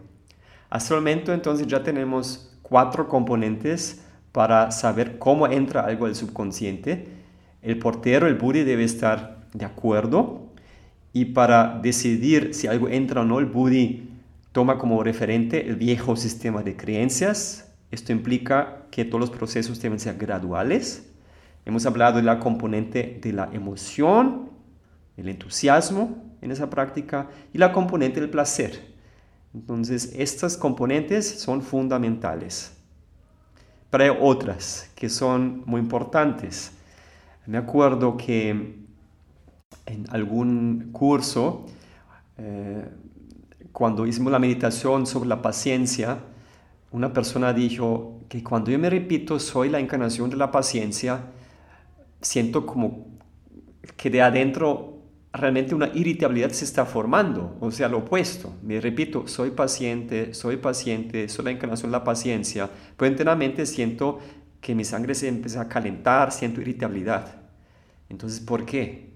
Hasta 0.70 0.94
el 0.94 1.00
momento 1.00 1.34
entonces 1.34 1.66
ya 1.66 1.82
tenemos 1.82 2.56
cuatro 2.62 3.08
componentes 3.08 4.02
para 4.30 4.70
saber 4.70 5.18
cómo 5.18 5.48
entra 5.48 5.80
algo 5.80 6.06
al 6.06 6.14
subconsciente. 6.14 7.08
El 7.62 7.80
portero, 7.80 8.28
el 8.28 8.36
Buddhi, 8.36 8.62
debe 8.62 8.84
estar 8.84 9.48
de 9.52 9.64
acuerdo 9.64 10.52
y 11.12 11.26
para 11.26 11.80
decidir 11.82 12.54
si 12.54 12.68
algo 12.68 12.88
entra 12.88 13.22
o 13.22 13.24
no, 13.24 13.40
el 13.40 13.46
Buddhi 13.46 14.08
toma 14.52 14.78
como 14.78 15.02
referente 15.02 15.68
el 15.68 15.74
viejo 15.74 16.14
sistema 16.14 16.62
de 16.62 16.76
creencias. 16.76 17.72
Esto 17.90 18.12
implica 18.12 18.86
que 18.92 19.04
todos 19.04 19.20
los 19.20 19.30
procesos 19.30 19.80
deben 19.82 19.98
ser 19.98 20.16
graduales 20.16 21.10
Hemos 21.66 21.84
hablado 21.84 22.18
de 22.18 22.22
la 22.22 22.38
componente 22.38 23.18
de 23.20 23.32
la 23.32 23.50
emoción, 23.52 24.50
el 25.16 25.28
entusiasmo 25.28 26.36
en 26.40 26.52
esa 26.52 26.70
práctica 26.70 27.28
y 27.52 27.58
la 27.58 27.72
componente 27.72 28.20
del 28.20 28.30
placer. 28.30 28.94
Entonces, 29.52 30.12
estas 30.16 30.56
componentes 30.56 31.40
son 31.40 31.60
fundamentales. 31.62 32.72
Pero 33.90 34.04
hay 34.04 34.10
otras 34.20 34.92
que 34.94 35.08
son 35.08 35.64
muy 35.66 35.80
importantes. 35.80 36.70
Me 37.46 37.58
acuerdo 37.58 38.16
que 38.16 38.50
en 39.86 40.06
algún 40.10 40.90
curso, 40.92 41.66
eh, 42.38 42.88
cuando 43.72 44.06
hicimos 44.06 44.30
la 44.30 44.38
meditación 44.38 45.04
sobre 45.04 45.28
la 45.28 45.42
paciencia, 45.42 46.18
una 46.92 47.12
persona 47.12 47.52
dijo 47.52 48.20
que 48.28 48.44
cuando 48.44 48.70
yo 48.70 48.78
me 48.78 48.88
repito 48.88 49.40
soy 49.40 49.68
la 49.68 49.80
encarnación 49.80 50.30
de 50.30 50.36
la 50.36 50.52
paciencia, 50.52 51.32
siento 52.20 52.66
como 52.66 53.06
que 53.96 54.10
de 54.10 54.22
adentro 54.22 54.96
realmente 55.32 55.74
una 55.74 55.90
irritabilidad 55.94 56.50
se 56.50 56.64
está 56.64 56.86
formando, 56.86 57.56
o 57.60 57.70
sea, 57.70 57.88
lo 57.88 57.98
opuesto. 57.98 58.54
Me 58.62 58.80
repito, 58.80 59.28
soy 59.28 59.50
paciente, 59.50 60.34
soy 60.34 60.56
paciente, 60.56 61.28
soy 61.28 61.44
la 61.44 61.50
encarnación 61.50 61.90
de 61.90 61.98
la 61.98 62.04
paciencia, 62.04 62.70
pero 62.96 63.10
internamente 63.10 63.66
siento 63.66 64.18
que 64.60 64.74
mi 64.74 64.84
sangre 64.84 65.14
se 65.14 65.28
empieza 65.28 65.60
a 65.60 65.68
calentar, 65.68 66.32
siento 66.32 66.60
irritabilidad. 66.60 67.42
Entonces, 68.08 68.40
¿por 68.40 68.64
qué? 68.64 69.10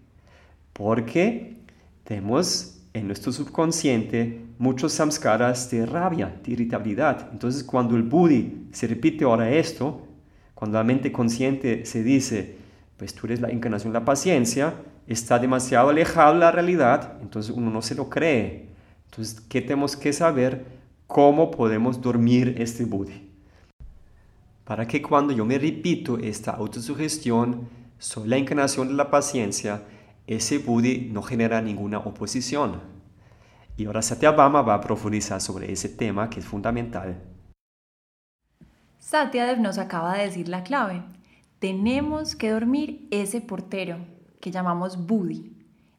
Porque 0.72 1.56
tenemos 2.04 2.80
en 2.92 3.06
nuestro 3.06 3.32
subconsciente 3.32 4.40
muchos 4.58 4.92
samskaras 4.92 5.70
de 5.70 5.86
rabia, 5.86 6.38
de 6.44 6.52
irritabilidad. 6.52 7.30
Entonces, 7.32 7.64
cuando 7.64 7.96
el 7.96 8.02
buddhi 8.02 8.68
se 8.72 8.86
repite 8.86 9.24
ahora 9.24 9.50
esto, 9.50 10.06
Cuando 10.60 10.76
la 10.76 10.84
mente 10.84 11.10
consciente 11.10 11.86
se 11.86 12.02
dice, 12.02 12.56
pues 13.00 13.14
tú 13.14 13.26
eres 13.26 13.40
la 13.40 13.48
encarnación 13.48 13.94
de 13.94 13.98
la 13.98 14.04
paciencia, 14.04 14.74
está 15.06 15.38
demasiado 15.38 15.88
alejado 15.88 16.34
de 16.34 16.40
la 16.40 16.52
realidad, 16.52 17.16
entonces 17.22 17.50
uno 17.50 17.70
no 17.70 17.80
se 17.80 17.94
lo 17.94 18.10
cree. 18.10 18.68
Entonces, 19.06 19.40
¿qué 19.40 19.62
tenemos 19.62 19.96
que 19.96 20.12
saber? 20.12 20.66
¿Cómo 21.06 21.50
podemos 21.50 22.02
dormir 22.02 22.56
este 22.58 22.84
buddhi? 22.84 23.32
Para 24.66 24.86
que 24.86 25.00
cuando 25.00 25.32
yo 25.32 25.46
me 25.46 25.58
repito 25.58 26.18
esta 26.18 26.50
autosugestión, 26.50 27.70
soy 27.98 28.28
la 28.28 28.36
encarnación 28.36 28.88
de 28.88 28.94
la 28.94 29.10
paciencia, 29.10 29.80
ese 30.26 30.58
buddhi 30.58 31.08
no 31.10 31.22
genera 31.22 31.62
ninguna 31.62 32.00
oposición. 32.00 32.82
Y 33.78 33.86
ahora 33.86 34.02
Satyabhama 34.02 34.60
va 34.60 34.74
a 34.74 34.80
profundizar 34.82 35.40
sobre 35.40 35.72
ese 35.72 35.88
tema 35.88 36.28
que 36.28 36.40
es 36.40 36.44
fundamental. 36.44 37.18
Satyadev 38.98 39.58
nos 39.58 39.78
acaba 39.78 40.18
de 40.18 40.24
decir 40.24 40.50
la 40.50 40.62
clave. 40.64 41.02
Tenemos 41.60 42.36
que 42.36 42.50
dormir 42.50 43.06
ese 43.10 43.42
portero 43.42 43.98
que 44.40 44.50
llamamos 44.50 45.06
Buddhi. 45.06 45.52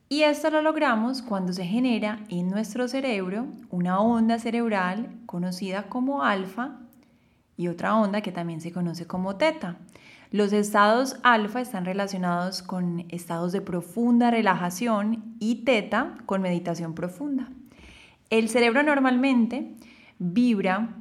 Y 0.09 0.23
esto 0.23 0.49
lo 0.49 0.63
logramos 0.63 1.21
cuando 1.21 1.53
se 1.53 1.65
genera 1.65 2.19
en 2.29 2.49
nuestro 2.49 2.87
cerebro 2.87 3.45
una 3.69 3.99
onda 3.99 4.39
cerebral 4.39 5.19
conocida 5.27 5.83
como 5.87 6.23
alfa 6.23 6.79
y 7.57 7.67
otra 7.67 7.95
onda 7.95 8.21
que 8.21 8.31
también 8.31 8.59
se 8.59 8.71
conoce 8.71 9.05
como 9.05 9.35
teta. 9.35 9.77
Los 10.31 10.51
estados 10.51 11.17
alfa 11.21 11.61
están 11.61 11.85
relacionados 11.85 12.63
con 12.63 13.05
estados 13.09 13.51
de 13.51 13.61
profunda 13.61 14.31
relajación 14.31 15.35
y 15.39 15.63
teta 15.63 16.17
con 16.25 16.41
meditación 16.41 16.95
profunda. 16.95 17.51
El 18.31 18.49
cerebro 18.49 18.81
normalmente 18.81 19.75
vibra 20.17 20.95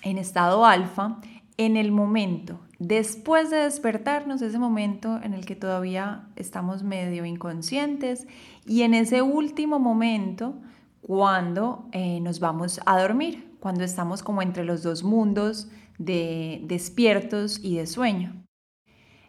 en 0.00 0.16
estado 0.16 0.64
alfa 0.64 1.20
en 1.58 1.76
el 1.76 1.92
momento, 1.92 2.60
después 2.86 3.48
de 3.50 3.58
despertarnos, 3.58 4.42
ese 4.42 4.58
momento 4.58 5.20
en 5.22 5.34
el 5.34 5.46
que 5.46 5.54
todavía 5.54 6.28
estamos 6.34 6.82
medio 6.82 7.24
inconscientes 7.24 8.26
y 8.66 8.82
en 8.82 8.94
ese 8.94 9.22
último 9.22 9.78
momento 9.78 10.54
cuando 11.00 11.88
eh, 11.92 12.18
nos 12.20 12.40
vamos 12.40 12.80
a 12.84 13.00
dormir, 13.00 13.56
cuando 13.60 13.84
estamos 13.84 14.24
como 14.24 14.42
entre 14.42 14.64
los 14.64 14.82
dos 14.82 15.04
mundos 15.04 15.68
de 15.98 16.60
despiertos 16.64 17.60
y 17.62 17.76
de 17.76 17.86
sueño. 17.86 18.44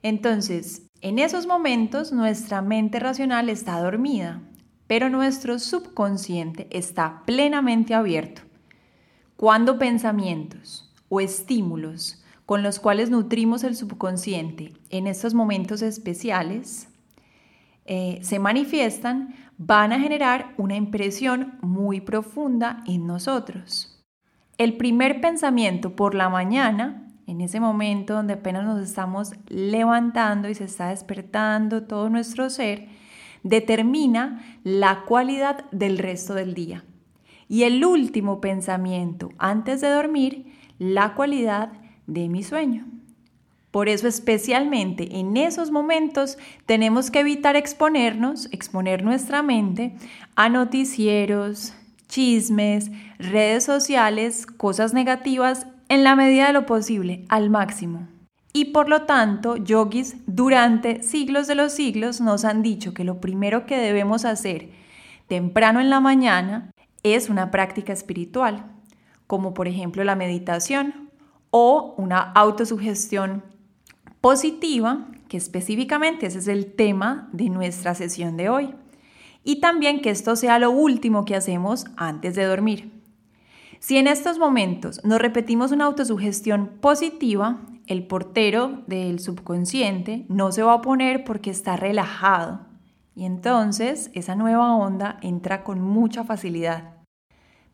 Entonces, 0.01 0.88
en 1.01 1.19
esos 1.19 1.45
momentos 1.45 2.12
nuestra 2.12 2.63
mente 2.63 3.00
racional 3.00 3.50
está 3.50 3.79
dormida, 3.79 4.41
pero 4.88 5.10
nuestro 5.12 5.60
subconsciente 5.60 6.67
está 6.72 7.22
plenamente 7.27 7.93
abierto. 7.93 8.41
Cuando 9.36 9.77
pensamientos 9.77 10.91
o 11.07 11.22
estímulos 11.22 12.23
con 12.53 12.62
los 12.62 12.79
cuales 12.79 13.10
nutrimos 13.10 13.63
el 13.63 13.75
subconsciente 13.75 14.74
en 14.91 15.07
estos 15.07 15.33
momentos 15.33 15.81
especiales 15.81 16.88
eh, 17.86 18.19
se 18.22 18.38
manifiestan, 18.38 19.33
van 19.57 19.91
a 19.91 20.00
generar 20.00 20.53
una 20.57 20.75
impresión 20.75 21.57
muy 21.62 22.00
profunda 22.00 22.83
en 22.86 23.07
nosotros. 23.07 24.05
El 24.60 24.77
primer 24.77 25.19
pensamiento 25.19 25.95
por 25.95 26.13
la 26.13 26.29
mañana, 26.29 27.07
en 27.25 27.41
ese 27.41 27.60
momento 27.60 28.13
donde 28.13 28.33
apenas 28.33 28.65
nos 28.65 28.83
estamos 28.83 29.33
levantando 29.48 30.48
y 30.48 30.53
se 30.53 30.65
está 30.65 30.89
despertando 30.89 31.86
todo 31.86 32.07
nuestro 32.12 32.51
ser, 32.51 32.88
determina 33.41 34.60
la 34.63 35.05
cualidad 35.05 35.65
del 35.72 35.98
resto 35.98 36.36
del 36.36 36.53
día. 36.53 36.83
Y 37.50 37.63
el 37.63 37.83
último 37.83 38.41
pensamiento 38.41 39.29
antes 39.39 39.81
de 39.81 39.89
dormir, 39.89 40.53
la 40.77 41.15
cualidad 41.15 41.72
de 42.07 42.29
mi 42.29 42.43
sueño. 42.43 42.86
Por 43.72 43.89
eso 43.89 44.07
especialmente 44.07 45.17
en 45.19 45.36
esos 45.36 45.72
momentos 45.72 46.38
tenemos 46.67 47.10
que 47.10 47.22
evitar 47.22 47.55
exponernos, 47.55 48.48
exponer 48.51 49.03
nuestra 49.03 49.41
mente 49.41 49.95
a 50.36 50.48
noticieros, 50.48 51.74
chismes, 52.07 52.91
redes 53.17 53.63
sociales, 53.63 54.45
cosas 54.45 54.93
negativas 54.93 55.65
en 55.89 56.03
la 56.03 56.15
medida 56.15 56.45
de 56.45 56.53
lo 56.53 56.67
posible, 56.67 57.25
al 57.29 57.50
máximo. 57.50 58.07
Y 58.53 58.65
por 58.65 58.88
lo 58.88 59.03
tanto, 59.03 59.55
yogis 59.57 60.17
durante 60.27 61.01
siglos 61.01 61.48
de 61.48 61.55
los 61.55 61.74
siglos 61.74 62.22
nos 62.22 62.45
han 62.45 62.62
dicho 62.62 62.93
que 62.93 63.03
lo 63.03 63.19
primero 63.19 63.65
que 63.65 63.77
debemos 63.77 64.25
hacer 64.25 64.69
temprano 65.27 65.81
en 65.81 65.89
la 65.89 66.00
mañana 66.00 66.69
es 67.01 67.29
una 67.29 67.50
práctica 67.50 67.91
espiritual, 67.91 68.65
como 69.25 69.55
por 69.55 69.67
ejemplo 69.67 70.03
la 70.03 70.15
meditación 70.15 71.02
o 71.55 71.93
una 72.00 72.19
autosugestión 72.19 73.43
positiva, 74.22 75.05
que 75.27 75.38
específicamente 75.38 76.25
ese 76.25 76.39
es 76.39 76.48
el 76.48 76.74
tema 76.74 77.29
de 77.31 77.50
nuestra 77.50 77.93
sesión 77.93 78.38
de 78.38 78.50
hoy. 78.50 78.74
Y 79.43 79.62
también 79.62 80.01
que 80.01 80.10
esto 80.10 80.36
sea 80.36 80.57
lo 80.57 80.72
último 80.72 81.25
que 81.25 81.36
hacemos 81.36 81.86
antes 81.95 82.33
de 82.33 82.45
dormir. 82.45 82.91
Si 83.77 83.98
en 83.98 84.07
estos 84.07 84.39
momentos 84.39 85.00
nos 85.03 85.19
repetimos 85.19 85.72
una 85.72 85.86
autosugestión 85.86 86.72
positiva, 86.81 87.62
el 87.86 88.07
portero 88.07 88.81
del 88.88 89.19
subconsciente 89.19 90.25
no 90.29 90.51
se 90.51 90.63
va 90.63 90.74
a 90.74 90.81
poner 90.81 91.24
porque 91.24 91.51
está 91.51 91.75
relajado. 91.75 92.62
Y 93.15 93.25
entonces 93.25 94.10
esa 94.15 94.36
nueva 94.36 94.75
onda 94.75 95.19
entra 95.22 95.63
con 95.63 95.81
mucha 95.81 96.24
facilidad. 96.24 97.02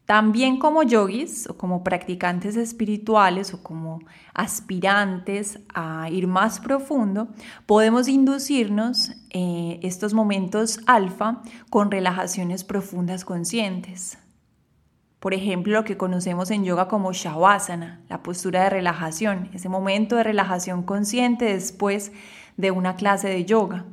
También 0.10 0.58
como 0.58 0.82
yogis 0.82 1.48
o 1.48 1.56
como 1.56 1.84
practicantes 1.84 2.58
espirituales 2.58 3.54
o 3.54 3.62
como 3.62 4.00
aspirantes 4.34 5.60
a 5.72 6.10
ir 6.10 6.26
más 6.26 6.60
profundo, 6.60 7.28
podemos 7.68 8.08
inducirnos 8.08 9.12
eh, 9.30 9.80
estos 9.84 10.16
momentos 10.16 10.80
alfa 10.88 11.44
con 11.70 11.92
relajaciones 11.92 12.64
profundas 12.64 13.24
conscientes. 13.24 14.18
Por 15.20 15.36
ejemplo, 15.36 15.74
lo 15.74 15.84
que 15.84 15.96
conocemos 15.96 16.50
en 16.50 16.64
yoga 16.64 16.88
como 16.88 17.14
shavasana, 17.14 18.02
la 18.10 18.24
postura 18.24 18.64
de 18.64 18.72
relajación, 18.72 19.52
ese 19.54 19.70
momento 19.70 20.16
de 20.16 20.24
relajación 20.24 20.82
consciente 20.82 21.46
después 21.46 22.12
de 22.58 22.72
una 22.72 22.96
clase 22.96 23.28
de 23.28 23.46
yoga. 23.46 23.86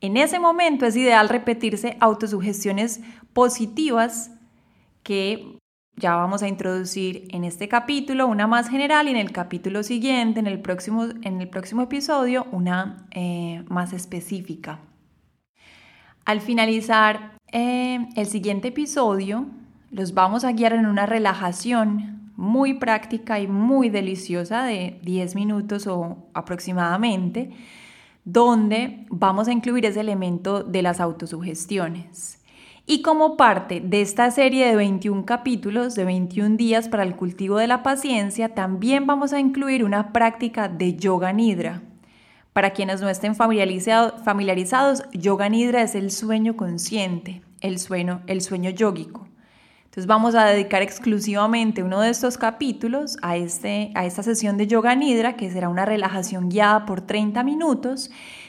En 0.00 0.18
ese 0.18 0.38
momento 0.38 0.86
es 0.86 0.94
ideal 0.94 1.28
repetirse 1.28 1.96
autosugestiones 1.98 3.00
positivas 3.32 4.30
que 5.08 5.58
ya 5.96 6.16
vamos 6.16 6.42
a 6.42 6.48
introducir 6.48 7.28
en 7.30 7.44
este 7.44 7.66
capítulo 7.66 8.26
una 8.26 8.46
más 8.46 8.68
general 8.68 9.08
y 9.08 9.12
en 9.12 9.16
el 9.16 9.32
capítulo 9.32 9.82
siguiente, 9.82 10.38
en 10.38 10.46
el 10.46 10.60
próximo, 10.60 11.06
en 11.22 11.40
el 11.40 11.48
próximo 11.48 11.80
episodio, 11.80 12.46
una 12.52 13.06
eh, 13.12 13.64
más 13.70 13.94
específica. 13.94 14.80
Al 16.26 16.42
finalizar 16.42 17.38
eh, 17.50 18.06
el 18.16 18.26
siguiente 18.26 18.68
episodio, 18.68 19.46
los 19.90 20.12
vamos 20.12 20.44
a 20.44 20.52
guiar 20.52 20.74
en 20.74 20.84
una 20.84 21.06
relajación 21.06 22.30
muy 22.36 22.74
práctica 22.74 23.40
y 23.40 23.48
muy 23.48 23.88
deliciosa 23.88 24.64
de 24.64 25.00
10 25.04 25.36
minutos 25.36 25.86
o 25.86 26.28
aproximadamente, 26.34 27.50
donde 28.26 29.06
vamos 29.08 29.48
a 29.48 29.52
incluir 29.52 29.86
ese 29.86 30.00
elemento 30.00 30.62
de 30.62 30.82
las 30.82 31.00
autosugestiones. 31.00 32.38
Y 32.90 33.02
como 33.02 33.36
parte 33.36 33.82
de 33.84 34.00
esta 34.00 34.30
serie 34.30 34.66
de 34.66 34.74
21 34.74 35.26
capítulos, 35.26 35.94
de 35.94 36.06
21 36.06 36.56
días 36.56 36.88
para 36.88 37.02
el 37.02 37.16
cultivo 37.16 37.58
de 37.58 37.66
la 37.66 37.82
paciencia, 37.82 38.54
también 38.54 39.06
vamos 39.06 39.34
a 39.34 39.40
incluir 39.40 39.84
una 39.84 40.10
práctica 40.10 40.70
de 40.70 40.96
yoga 40.96 41.34
nidra. 41.34 41.82
Para 42.54 42.70
quienes 42.70 43.02
no 43.02 43.10
estén 43.10 43.34
familiarizados, 43.36 45.04
yoga 45.12 45.50
nidra 45.50 45.82
es 45.82 45.94
el 45.94 46.10
sueño 46.10 46.56
consciente, 46.56 47.42
el 47.60 47.78
sueño, 47.78 48.22
el 48.26 48.40
sueño 48.40 48.70
yógico. 48.70 49.28
Entonces 49.98 50.14
vamos 50.14 50.36
a 50.36 50.44
dedicar 50.44 50.80
exclusivamente 50.80 51.82
uno 51.82 52.00
de 52.00 52.10
estos 52.10 52.38
capítulos 52.38 53.16
a, 53.20 53.36
este, 53.36 53.90
a 53.96 54.06
esta 54.06 54.22
sesión 54.22 54.56
de 54.56 54.68
yoga 54.68 54.94
nidra, 54.94 55.34
que 55.34 55.50
será 55.50 55.68
una 55.68 55.84
relajación 55.84 56.50
guiada 56.50 56.86
por 56.86 57.00
30 57.00 57.42
minutos, 57.42 58.08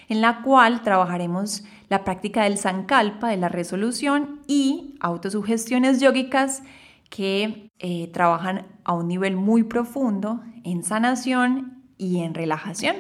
en 0.09 0.21
la 0.21 0.43
cual 0.43 0.83
trabajaremos 0.83 1.63
la 1.89 2.03
práctica 2.03 2.43
del 2.43 2.59
sankalpa, 2.59 3.29
de 3.29 3.37
la 3.37 3.49
resolución 3.49 4.41
y 4.45 4.93
autosugestiones 4.99 5.99
yógicas 5.99 6.61
que 7.09 7.71
eh, 7.79 8.11
trabajan 8.13 8.67
a 8.83 8.93
un 8.93 9.07
nivel 9.07 9.35
muy 9.35 9.63
profundo 9.63 10.41
en 10.63 10.83
sanación 10.83 11.81
y 11.97 12.19
en 12.19 12.35
relajación. 12.35 12.95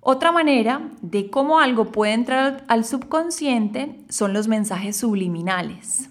Otra 0.00 0.32
manera 0.32 0.88
de 1.02 1.28
cómo 1.28 1.60
algo 1.60 1.92
puede 1.92 2.14
entrar 2.14 2.64
al 2.68 2.86
subconsciente 2.86 3.98
son 4.08 4.32
los 4.32 4.48
mensajes 4.48 4.96
subliminales. 4.96 6.08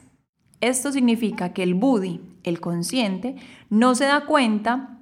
Esto 0.65 0.91
significa 0.91 1.53
que 1.53 1.61
el 1.61 1.75
buddhi, 1.75 2.21
el 2.43 2.59
consciente, 2.59 3.35
no 3.69 3.93
se 3.93 4.05
da 4.05 4.25
cuenta 4.25 4.97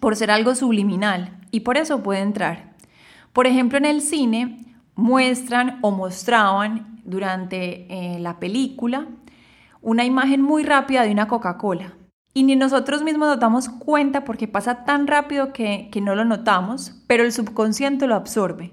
por 0.00 0.16
ser 0.16 0.30
algo 0.30 0.54
subliminal 0.54 1.38
y 1.50 1.60
por 1.60 1.76
eso 1.76 2.02
puede 2.02 2.20
entrar. 2.20 2.76
Por 3.34 3.46
ejemplo, 3.46 3.76
en 3.76 3.84
el 3.84 4.00
cine 4.00 4.74
muestran 4.94 5.80
o 5.82 5.90
mostraban 5.90 7.02
durante 7.04 7.86
eh, 7.92 8.20
la 8.20 8.40
película 8.40 9.06
una 9.82 10.06
imagen 10.06 10.40
muy 10.40 10.62
rápida 10.62 11.02
de 11.02 11.12
una 11.12 11.28
Coca-Cola. 11.28 11.92
Y 12.32 12.44
ni 12.44 12.56
nosotros 12.56 13.02
mismos 13.02 13.28
nos 13.28 13.38
damos 13.38 13.68
cuenta 13.68 14.24
porque 14.24 14.48
pasa 14.48 14.86
tan 14.86 15.06
rápido 15.06 15.52
que 15.52 15.90
no 16.02 16.14
lo 16.14 16.24
notamos, 16.24 17.02
pero 17.06 17.22
el 17.22 17.32
subconsciente 17.32 18.06
lo 18.06 18.14
absorbe. 18.14 18.72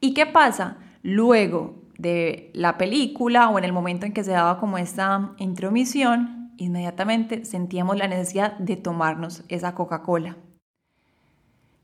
¿Y 0.00 0.14
qué 0.14 0.24
pasa? 0.24 0.78
Luego 1.02 1.85
de 1.98 2.50
la 2.54 2.78
película 2.78 3.48
o 3.48 3.58
en 3.58 3.64
el 3.64 3.72
momento 3.72 4.06
en 4.06 4.12
que 4.12 4.24
se 4.24 4.32
daba 4.32 4.58
como 4.58 4.78
esta 4.78 5.32
intromisión, 5.38 6.52
inmediatamente 6.56 7.44
sentíamos 7.44 7.96
la 7.96 8.08
necesidad 8.08 8.56
de 8.58 8.76
tomarnos 8.76 9.42
esa 9.48 9.74
Coca-Cola. 9.74 10.36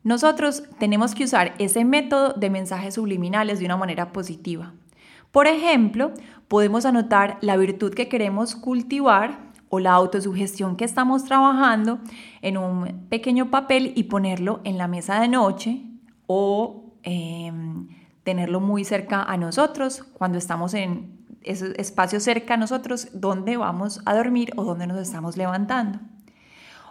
Nosotros 0.04 0.64
tenemos 0.78 1.14
que 1.14 1.24
usar 1.24 1.54
ese 1.58 1.84
método 1.84 2.32
de 2.32 2.50
mensajes 2.50 2.94
subliminales 2.94 3.60
de 3.60 3.66
una 3.66 3.76
manera 3.76 4.12
positiva. 4.12 4.72
Por 5.30 5.46
ejemplo, 5.46 6.12
podemos 6.48 6.84
anotar 6.84 7.38
la 7.40 7.56
virtud 7.56 7.94
que 7.94 8.08
queremos 8.08 8.56
cultivar 8.56 9.52
o 9.68 9.78
la 9.78 9.92
autosugestión 9.92 10.76
que 10.76 10.84
estamos 10.84 11.24
trabajando 11.24 12.00
en 12.42 12.58
un 12.58 13.06
pequeño 13.08 13.50
papel 13.50 13.92
y 13.94 14.04
ponerlo 14.04 14.60
en 14.64 14.76
la 14.76 14.88
mesa 14.88 15.20
de 15.20 15.28
noche 15.28 15.80
o 16.26 16.92
em, 17.04 17.88
tenerlo 18.24 18.60
muy 18.60 18.84
cerca 18.84 19.22
a 19.22 19.36
nosotros 19.36 20.04
cuando 20.14 20.38
estamos 20.38 20.74
en 20.74 21.22
ese 21.42 21.72
espacio 21.80 22.20
cerca 22.20 22.54
a 22.54 22.56
nosotros 22.56 23.08
donde 23.12 23.56
vamos 23.56 24.00
a 24.04 24.14
dormir 24.14 24.52
o 24.56 24.64
donde 24.64 24.86
nos 24.86 24.98
estamos 24.98 25.36
levantando. 25.36 25.98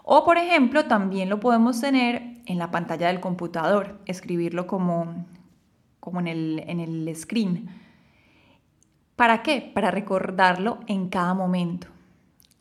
O 0.03 0.25
por 0.25 0.37
ejemplo, 0.37 0.85
también 0.85 1.29
lo 1.29 1.39
podemos 1.39 1.79
tener 1.79 2.41
en 2.45 2.57
la 2.57 2.71
pantalla 2.71 3.07
del 3.07 3.19
computador, 3.19 3.99
escribirlo 4.05 4.67
como, 4.67 5.25
como 5.99 6.19
en, 6.19 6.27
el, 6.27 6.63
en 6.67 6.79
el 6.79 7.15
screen. 7.15 7.69
¿Para 9.15 9.43
qué? 9.43 9.71
Para 9.73 9.91
recordarlo 9.91 10.79
en 10.87 11.09
cada 11.09 11.33
momento. 11.33 11.87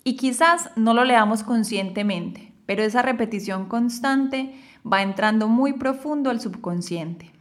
Y 0.04 0.16
quizás 0.16 0.70
no 0.76 0.94
lo 0.94 1.04
leamos 1.04 1.42
conscientemente, 1.42 2.52
pero 2.66 2.82
esa 2.82 3.02
repetición 3.02 3.66
constante 3.66 4.54
va 4.90 5.02
entrando 5.02 5.48
muy 5.48 5.72
profundo 5.72 6.30
al 6.30 6.40
subconsciente. 6.40 7.39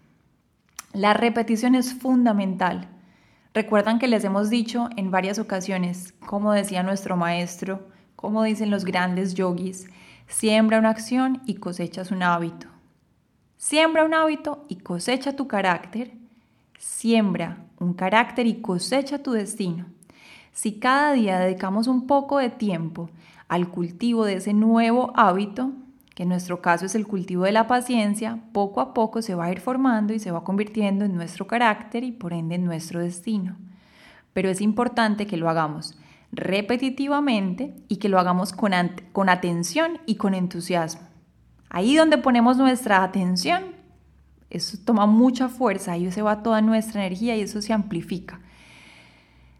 La 0.93 1.13
repetición 1.13 1.75
es 1.75 1.93
fundamental. 1.93 2.87
Recuerdan 3.53 3.99
que 3.99 4.07
les 4.07 4.23
hemos 4.23 4.49
dicho 4.49 4.89
en 4.97 5.11
varias 5.11 5.37
ocasiones, 5.37 6.13
como 6.25 6.51
decía 6.51 6.81
nuestro 6.81 7.15
maestro, 7.15 7.87
como 8.15 8.41
dicen 8.41 8.71
los 8.71 8.85
grandes 8.85 9.35
yogis, 9.35 9.87
siembra 10.27 10.79
una 10.79 10.89
acción 10.89 11.43
y 11.45 11.55
cosechas 11.55 12.09
un 12.09 12.23
hábito. 12.23 12.67
Siembra 13.57 14.03
un 14.03 14.15
hábito 14.15 14.65
y 14.67 14.77
cosecha 14.77 15.35
tu 15.35 15.47
carácter. 15.47 16.11
Siembra 16.79 17.65
un 17.77 17.93
carácter 17.93 18.47
y 18.47 18.61
cosecha 18.61 19.21
tu 19.21 19.33
destino. 19.33 19.85
Si 20.53 20.79
cada 20.79 21.13
día 21.13 21.39
dedicamos 21.39 21.87
un 21.87 22.07
poco 22.07 22.39
de 22.39 22.49
tiempo 22.49 23.11
al 23.47 23.69
cultivo 23.69 24.25
de 24.25 24.35
ese 24.35 24.53
nuevo 24.53 25.13
hábito, 25.15 25.71
que 26.19 26.23
en 26.23 26.29
nuestro 26.29 26.61
caso 26.61 26.85
es 26.85 26.95
el 26.95 27.07
cultivo 27.07 27.45
de 27.45 27.53
la 27.53 27.65
paciencia, 27.65 28.39
poco 28.51 28.81
a 28.81 28.93
poco 28.93 29.21
se 29.21 29.35
va 29.35 29.45
a 29.45 29.51
ir 29.53 29.61
formando 29.61 30.13
y 30.13 30.19
se 30.19 30.31
va 30.31 30.43
convirtiendo 30.43 31.05
en 31.05 31.15
nuestro 31.15 31.47
carácter 31.47 32.03
y 32.03 32.11
por 32.11 32.33
ende 32.33 32.55
en 32.55 32.65
nuestro 32.65 32.99
destino. 32.99 33.55
Pero 34.33 34.49
es 34.49 34.59
importante 34.59 35.27
que 35.27 35.37
lo 35.37 35.49
hagamos 35.49 35.97
repetitivamente 36.33 37.73
y 37.87 37.99
que 37.99 38.09
lo 38.09 38.19
hagamos 38.19 38.51
con, 38.51 38.73
con 39.13 39.29
atención 39.29 39.99
y 40.05 40.15
con 40.15 40.33
entusiasmo. 40.33 41.07
Ahí 41.69 41.95
donde 41.95 42.17
ponemos 42.17 42.57
nuestra 42.57 43.01
atención, 43.01 43.67
eso 44.49 44.77
toma 44.83 45.05
mucha 45.05 45.47
fuerza, 45.47 45.93
ahí 45.93 46.11
se 46.11 46.21
va 46.21 46.43
toda 46.43 46.59
nuestra 46.59 47.05
energía 47.05 47.37
y 47.37 47.43
eso 47.43 47.61
se 47.61 47.71
amplifica. 47.71 48.41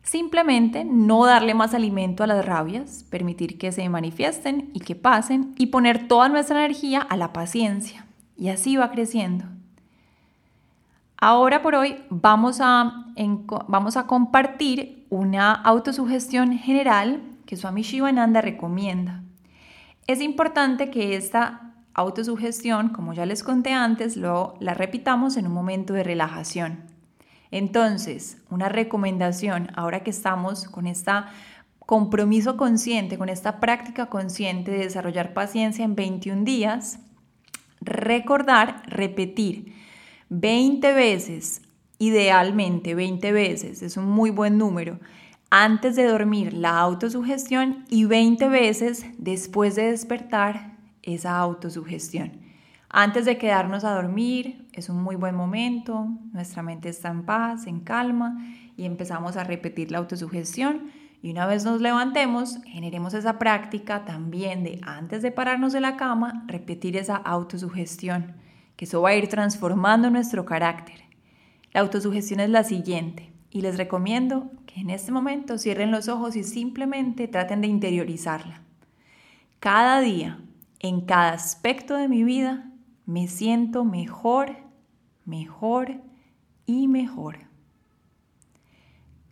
Simplemente 0.10 0.86
no 0.86 1.24
darle 1.24 1.54
más 1.54 1.76
alimento 1.76 2.24
a 2.24 2.28
las 2.28 2.44
rabias, 2.44 3.06
permitir 3.12 3.60
que 3.60 3.72
se 3.72 3.88
manifiesten 3.90 4.72
y 4.74 4.80
que 4.80 4.96
pasen 4.96 5.54
y 5.56 5.68
poner 5.68 6.08
toda 6.08 6.30
nuestra 6.30 6.66
energía 6.66 7.00
a 7.00 7.16
la 7.16 7.32
paciencia. 7.32 8.08
Y 8.36 8.50
así 8.50 8.76
va 8.76 8.90
creciendo. 8.90 9.46
Ahora 11.16 11.62
por 11.62 11.76
hoy 11.76 12.04
vamos 12.10 12.58
a, 12.60 13.06
vamos 13.68 13.98
a 13.98 14.08
compartir 14.08 15.06
una 15.12 15.52
autosugestión 15.52 16.58
general 16.58 17.22
que 17.46 17.56
Swami 17.56 17.84
Shivananda 17.84 18.42
recomienda. 18.42 19.22
Es 20.08 20.22
importante 20.22 20.90
que 20.90 21.18
esta 21.18 21.76
autosugestión, 21.94 22.90
como 22.90 23.14
ya 23.14 23.28
les 23.28 23.44
conté 23.44 23.74
antes, 23.74 24.18
lo, 24.18 24.56
la 24.60 24.74
repitamos 24.74 25.38
en 25.38 25.46
un 25.46 25.54
momento 25.54 25.94
de 25.94 26.04
relajación. 26.04 26.99
Entonces, 27.52 28.38
una 28.50 28.70
recomendación, 28.70 29.70
ahora 29.76 30.04
que 30.04 30.12
estamos 30.12 30.66
con 30.66 30.86
este 30.86 31.12
compromiso 31.80 32.56
consciente, 32.56 33.18
con 33.18 33.30
esta 33.30 33.60
práctica 33.60 34.08
consciente 34.08 34.72
de 34.72 34.80
desarrollar 34.80 35.34
paciencia 35.34 35.84
en 35.84 35.96
21 35.96 36.44
días, 36.44 37.00
recordar, 37.82 38.84
repetir 38.86 39.74
20 40.30 40.94
veces, 40.94 41.64
idealmente 41.98 42.94
20 42.94 43.32
veces, 43.32 43.82
es 43.82 43.98
un 43.98 44.06
muy 44.06 44.30
buen 44.30 44.58
número, 44.58 45.00
antes 45.50 45.96
de 45.96 46.04
dormir 46.04 46.54
la 46.54 46.78
autosugestión 46.78 47.86
y 47.90 48.06
20 48.06 48.48
veces 48.50 49.06
después 49.18 49.76
de 49.76 49.90
despertar 49.90 50.78
esa 51.02 51.40
autosugestión. 51.40 52.49
Antes 52.92 53.26
de 53.26 53.38
quedarnos 53.38 53.84
a 53.84 53.94
dormir, 53.94 54.68
es 54.74 54.90
un 54.90 55.04
muy 55.04 55.16
buen 55.16 55.36
momento, 55.36 56.08
nuestra 56.34 56.64
mente 56.64 56.90
está 56.90 57.10
en 57.10 57.24
paz, 57.24 57.68
en 57.68 57.82
calma 57.82 58.36
y 58.76 58.86
empezamos 58.86 59.38
a 59.38 59.44
repetir 59.44 59.92
la 59.92 60.00
autosugestión. 60.00 60.90
Y 61.22 61.30
una 61.30 61.46
vez 61.46 61.66
nos 61.66 61.82
levantemos, 61.82 62.58
generemos 62.66 63.14
esa 63.14 63.38
práctica 63.38 64.06
también 64.06 64.64
de 64.64 64.80
antes 64.82 65.22
de 65.22 65.32
pararnos 65.32 65.72
de 65.72 65.82
la 65.82 65.98
cama, 65.98 66.46
repetir 66.48 66.98
esa 66.98 67.16
autosugestión, 67.16 68.34
que 68.76 68.86
eso 68.86 69.04
va 69.04 69.10
a 69.10 69.16
ir 69.16 69.28
transformando 69.28 70.10
nuestro 70.10 70.46
carácter. 70.46 71.04
La 71.74 71.82
autosugestión 71.82 72.40
es 72.40 72.50
la 72.50 72.64
siguiente 72.64 73.32
y 73.52 73.62
les 73.62 73.78
recomiendo 73.78 74.50
que 74.66 74.82
en 74.82 74.90
este 74.90 75.12
momento 75.12 75.60
cierren 75.60 75.92
los 75.92 76.08
ojos 76.08 76.36
y 76.36 76.44
simplemente 76.44 77.28
traten 77.28 77.62
de 77.62 77.68
interiorizarla. 77.68 78.64
Cada 79.60 80.00
día, 80.00 80.40
en 80.80 81.02
cada 81.02 81.34
aspecto 81.34 81.96
de 81.96 82.08
mi 82.08 82.24
vida, 82.24 82.69
me 83.10 83.28
siento 83.28 83.86
mejor, 83.86 84.56
mejor 85.26 86.00
y 86.68 86.88
mejor. 86.88 87.40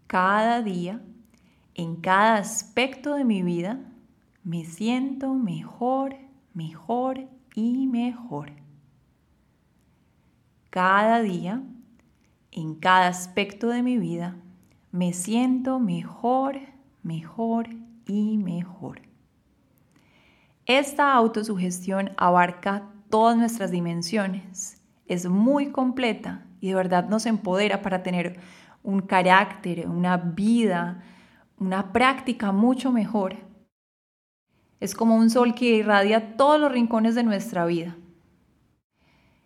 Cada 0.07 0.63
día, 0.63 0.99
en 1.75 1.97
cada 1.97 2.37
aspecto 2.37 3.13
de 3.13 3.23
mi 3.23 3.43
vida, 3.43 3.79
me 4.43 4.65
siento 4.65 5.35
mejor, 5.35 6.15
mejor 6.55 7.27
y 7.53 7.85
mejor. 7.85 8.49
Cada 10.71 11.21
día, 11.21 11.61
en 12.49 12.73
cada 12.73 13.09
aspecto 13.09 13.67
de 13.67 13.83
mi 13.83 13.99
vida, 13.99 14.37
me 14.91 15.13
siento 15.13 15.79
mejor, 15.79 16.57
mejor 17.03 17.67
y 18.07 18.39
mejor. 18.39 19.01
Esta 20.65 21.13
autosugestión 21.13 22.09
abarca 22.17 22.89
todas 23.09 23.37
nuestras 23.37 23.71
dimensiones. 23.71 24.81
Es 25.07 25.27
muy 25.27 25.71
completa 25.71 26.45
y 26.59 26.69
de 26.69 26.75
verdad 26.75 27.07
nos 27.07 27.25
empodera 27.25 27.81
para 27.81 28.03
tener 28.03 28.39
un 28.83 29.01
carácter, 29.01 29.87
una 29.87 30.17
vida, 30.17 31.03
una 31.59 31.91
práctica 31.91 32.51
mucho 32.51 32.91
mejor. 32.91 33.37
Es 34.79 34.93
como 34.93 35.15
un 35.15 35.29
sol 35.29 35.55
que 35.55 35.65
irradia 35.77 36.37
todos 36.37 36.59
los 36.59 36.71
rincones 36.71 37.15
de 37.15 37.23
nuestra 37.23 37.65
vida. 37.65 37.95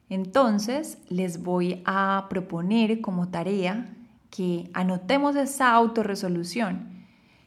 Entonces, 0.09 0.97
les 1.09 1.41
voy 1.41 1.81
a 1.85 2.27
proponer 2.29 2.99
como 2.99 3.29
tarea 3.29 3.95
que 4.29 4.69
anotemos 4.73 5.35
esa 5.35 5.71
autorresolución. 5.71 7.05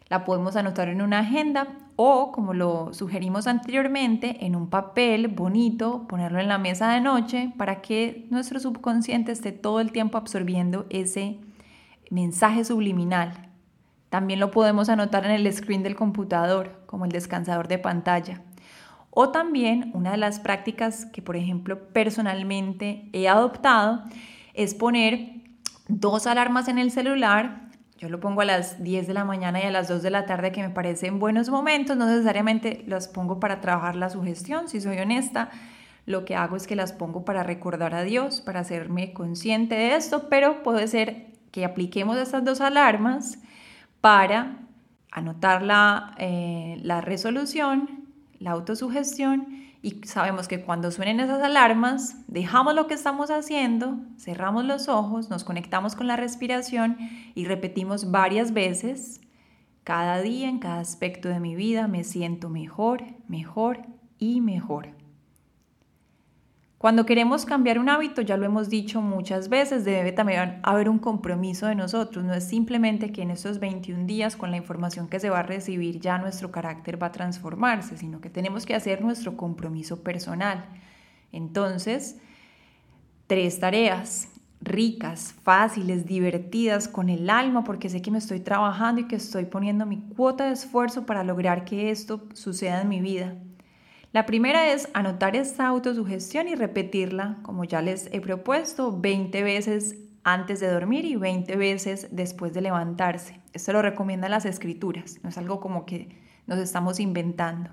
La 0.09 0.24
podemos 0.24 0.57
anotar 0.57 0.88
en 0.88 1.03
una 1.03 1.18
agenda 1.20 1.68
o, 1.96 2.33
como 2.33 2.54
lo 2.54 2.92
sugerimos 2.92 3.46
anteriormente, 3.46 4.44
en 4.44 4.57
un 4.57 4.68
papel 4.68 5.28
bonito, 5.28 6.07
ponerlo 6.09 6.40
en 6.40 6.48
la 6.48 6.59
mesa 6.59 6.90
de 6.90 7.00
noche 7.00 7.52
para 7.57 7.80
que 7.80 8.26
nuestro 8.30 8.59
subconsciente 8.59 9.33
esté 9.33 9.52
todo 9.52 9.80
el 9.80 9.92
tiempo 9.92 10.18
absorbiendo 10.18 10.87
ese 10.90 11.38
mensaje 12.11 12.64
subliminal. 12.64 13.50
También 14.11 14.40
lo 14.40 14.50
podemos 14.50 14.88
anotar 14.88 15.24
en 15.24 15.33
el 15.33 15.52
screen 15.52 15.83
del 15.83 15.96
computador, 15.96 16.83
como 16.87 17.04
el 17.04 17.12
descansador 17.12 17.68
de 17.68 17.78
pantalla. 17.78 18.42
O 19.11 19.30
también 19.30 19.90
una 19.94 20.11
de 20.11 20.16
las 20.16 20.40
prácticas 20.40 21.07
que, 21.07 21.22
por 21.22 21.37
ejemplo, 21.37 21.88
personalmente 21.92 23.09
he 23.12 23.28
adoptado 23.28 24.02
es 24.54 24.74
poner 24.74 25.35
dos 25.88 26.26
alarmas 26.26 26.68
en 26.68 26.78
el 26.78 26.90
celular 26.90 27.63
yo 27.98 28.09
lo 28.09 28.20
pongo 28.20 28.40
a 28.40 28.44
las 28.44 28.83
10 28.83 29.07
de 29.07 29.14
la 29.14 29.24
mañana 29.24 29.61
y 29.61 29.64
a 29.64 29.70
las 29.70 29.88
2 29.88 30.02
de 30.02 30.11
la 30.11 30.26
tarde 30.26 30.52
que 30.52 30.62
me 30.62 30.70
parecen 30.70 31.18
buenos 31.18 31.48
momentos, 31.48 31.96
no 31.96 32.07
necesariamente 32.07 32.85
las 32.87 33.09
pongo 33.09 33.38
para 33.40 33.61
trabajar 33.61 33.96
la 33.96 34.11
sugestión, 34.11 34.68
si 34.68 34.80
soy 34.80 34.98
honesta, 34.98 35.50
lo 36.07 36.24
que 36.24 36.37
hago 36.37 36.57
es 36.57 36.66
que 36.66 36.76
las 36.76 36.92
pongo 36.92 37.24
para 37.24 37.42
recordar 37.42 37.94
a 37.94 38.02
Dios, 38.02 38.40
para 38.40 38.61
hacerme 38.61 39.12
consciente 39.12 39.74
de 39.74 39.94
esto, 39.94 40.28
pero 40.28 40.62
puede 40.62 40.87
ser 40.88 41.33
que 41.50 41.64
apliquemos 41.64 42.18
estas 42.18 42.44
dos 42.44 42.61
alarmas 42.61 43.38
para 44.00 44.59
anotar 45.11 45.62
la, 45.62 46.14
eh, 46.18 46.78
la 46.83 47.00
resolución, 47.00 48.09
la 48.38 48.50
autosugestión 48.50 49.63
y 49.84 50.00
sabemos 50.06 50.48
que 50.48 50.62
cuando 50.62 50.90
suenen 50.90 51.20
esas 51.20 51.42
alarmas, 51.42 52.16
dejamos 52.26 52.74
lo 52.74 52.86
que 52.86 52.94
estamos 52.94 53.30
haciendo, 53.30 53.98
cerramos 54.18 54.64
los 54.64 54.88
ojos, 54.88 55.28
nos 55.28 55.44
conectamos 55.44 55.94
con 55.94 56.06
la 56.06 56.16
respiración 56.16 56.96
y 57.34 57.44
repetimos 57.44 58.10
varias 58.10 58.54
veces. 58.54 59.20
Cada 59.84 60.22
día, 60.22 60.48
en 60.48 60.58
cada 60.58 60.80
aspecto 60.80 61.28
de 61.28 61.38
mi 61.38 61.54
vida, 61.54 61.86
me 61.86 62.02
siento 62.02 62.48
mejor, 62.48 63.04
mejor 63.28 63.82
y 64.18 64.40
mejor. 64.40 65.03
Cuando 66.84 67.06
queremos 67.06 67.46
cambiar 67.46 67.78
un 67.78 67.88
hábito, 67.88 68.20
ya 68.20 68.36
lo 68.36 68.44
hemos 68.44 68.68
dicho 68.68 69.00
muchas 69.00 69.48
veces, 69.48 69.86
debe 69.86 70.12
también 70.12 70.60
haber 70.62 70.90
un 70.90 70.98
compromiso 70.98 71.66
de 71.66 71.74
nosotros. 71.74 72.22
No 72.26 72.34
es 72.34 72.44
simplemente 72.44 73.10
que 73.10 73.22
en 73.22 73.30
estos 73.30 73.58
21 73.58 74.04
días, 74.04 74.36
con 74.36 74.50
la 74.50 74.58
información 74.58 75.08
que 75.08 75.18
se 75.18 75.30
va 75.30 75.38
a 75.38 75.42
recibir, 75.42 75.98
ya 75.98 76.18
nuestro 76.18 76.50
carácter 76.50 77.02
va 77.02 77.06
a 77.06 77.12
transformarse, 77.12 77.96
sino 77.96 78.20
que 78.20 78.28
tenemos 78.28 78.66
que 78.66 78.74
hacer 78.74 79.00
nuestro 79.00 79.34
compromiso 79.34 80.02
personal. 80.02 80.66
Entonces, 81.32 82.18
tres 83.28 83.58
tareas 83.58 84.28
ricas, 84.60 85.34
fáciles, 85.42 86.04
divertidas, 86.04 86.86
con 86.86 87.08
el 87.08 87.30
alma, 87.30 87.64
porque 87.64 87.88
sé 87.88 88.02
que 88.02 88.10
me 88.10 88.18
estoy 88.18 88.40
trabajando 88.40 89.00
y 89.00 89.08
que 89.08 89.16
estoy 89.16 89.46
poniendo 89.46 89.86
mi 89.86 90.02
cuota 90.02 90.44
de 90.48 90.52
esfuerzo 90.52 91.06
para 91.06 91.24
lograr 91.24 91.64
que 91.64 91.90
esto 91.90 92.28
suceda 92.34 92.82
en 92.82 92.90
mi 92.90 93.00
vida. 93.00 93.38
La 94.14 94.27
primera 94.27 94.72
es 94.72 94.88
anotar 94.94 95.35
esta 95.35 95.66
autosugestión 95.66 96.46
y 96.46 96.55
repetirla, 96.55 97.38
como 97.42 97.64
ya 97.64 97.83
les 97.83 98.09
he 98.12 98.20
propuesto, 98.20 98.96
20 98.96 99.42
veces 99.42 99.96
antes 100.22 100.61
de 100.61 100.70
dormir 100.70 101.05
y 101.05 101.16
20 101.16 101.57
veces 101.57 102.07
después 102.12 102.55
de 102.55 102.61
levantarse. 102.61 103.40
Esto 103.53 103.72
lo 103.72 103.83
recomiendan 103.83 104.31
las 104.31 104.44
escrituras, 104.44 105.18
no 105.24 105.31
es 105.31 105.37
algo 105.37 105.59
como 105.59 105.85
que 105.85 106.22
nos 106.46 106.61
estamos 106.61 107.00
inventando. 107.00 107.70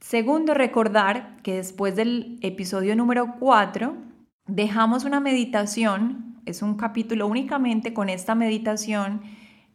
Segundo, 0.00 0.54
recordar 0.54 1.36
que 1.42 1.56
después 1.56 1.94
del 1.94 2.38
episodio 2.40 2.96
número 2.96 3.34
4 3.38 3.98
dejamos 4.46 5.04
una 5.04 5.20
meditación, 5.20 6.40
es 6.46 6.62
un 6.62 6.78
capítulo 6.78 7.26
únicamente 7.26 7.92
con 7.92 8.08
esta 8.08 8.34
meditación 8.34 9.20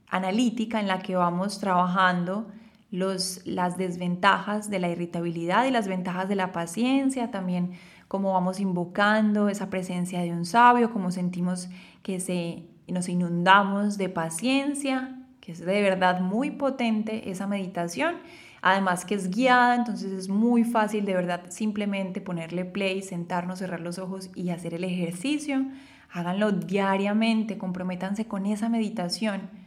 analítica 0.07 0.79
en 0.79 0.87
la 0.87 0.97
que 0.97 1.15
vamos 1.15 1.59
trabajando 1.59 2.47
los, 2.91 3.41
las 3.45 3.77
desventajas 3.77 4.69
de 4.69 4.79
la 4.79 4.89
irritabilidad 4.89 5.65
y 5.65 5.71
las 5.71 5.87
ventajas 5.87 6.27
de 6.27 6.35
la 6.35 6.51
paciencia, 6.51 7.31
también 7.31 7.73
cómo 8.07 8.33
vamos 8.33 8.59
invocando 8.59 9.49
esa 9.49 9.69
presencia 9.69 10.21
de 10.21 10.31
un 10.31 10.45
sabio, 10.45 10.91
cómo 10.91 11.11
sentimos 11.11 11.69
que 12.01 12.19
se, 12.19 12.63
nos 12.87 13.07
inundamos 13.07 13.97
de 13.97 14.09
paciencia, 14.09 15.19
que 15.39 15.51
es 15.51 15.59
de 15.59 15.81
verdad 15.81 16.19
muy 16.19 16.51
potente 16.51 17.29
esa 17.29 17.45
meditación, 17.45 18.15
además 18.61 19.05
que 19.05 19.13
es 19.13 19.29
guiada, 19.29 19.75
entonces 19.75 20.11
es 20.11 20.27
muy 20.27 20.63
fácil 20.63 21.05
de 21.05 21.13
verdad 21.13 21.43
simplemente 21.49 22.19
ponerle 22.19 22.65
play, 22.65 23.03
sentarnos, 23.03 23.59
cerrar 23.59 23.81
los 23.81 23.99
ojos 23.99 24.31
y 24.33 24.49
hacer 24.49 24.73
el 24.73 24.83
ejercicio. 24.83 25.65
Háganlo 26.11 26.51
diariamente, 26.51 27.59
comprométanse 27.59 28.25
con 28.25 28.47
esa 28.47 28.67
meditación 28.67 29.58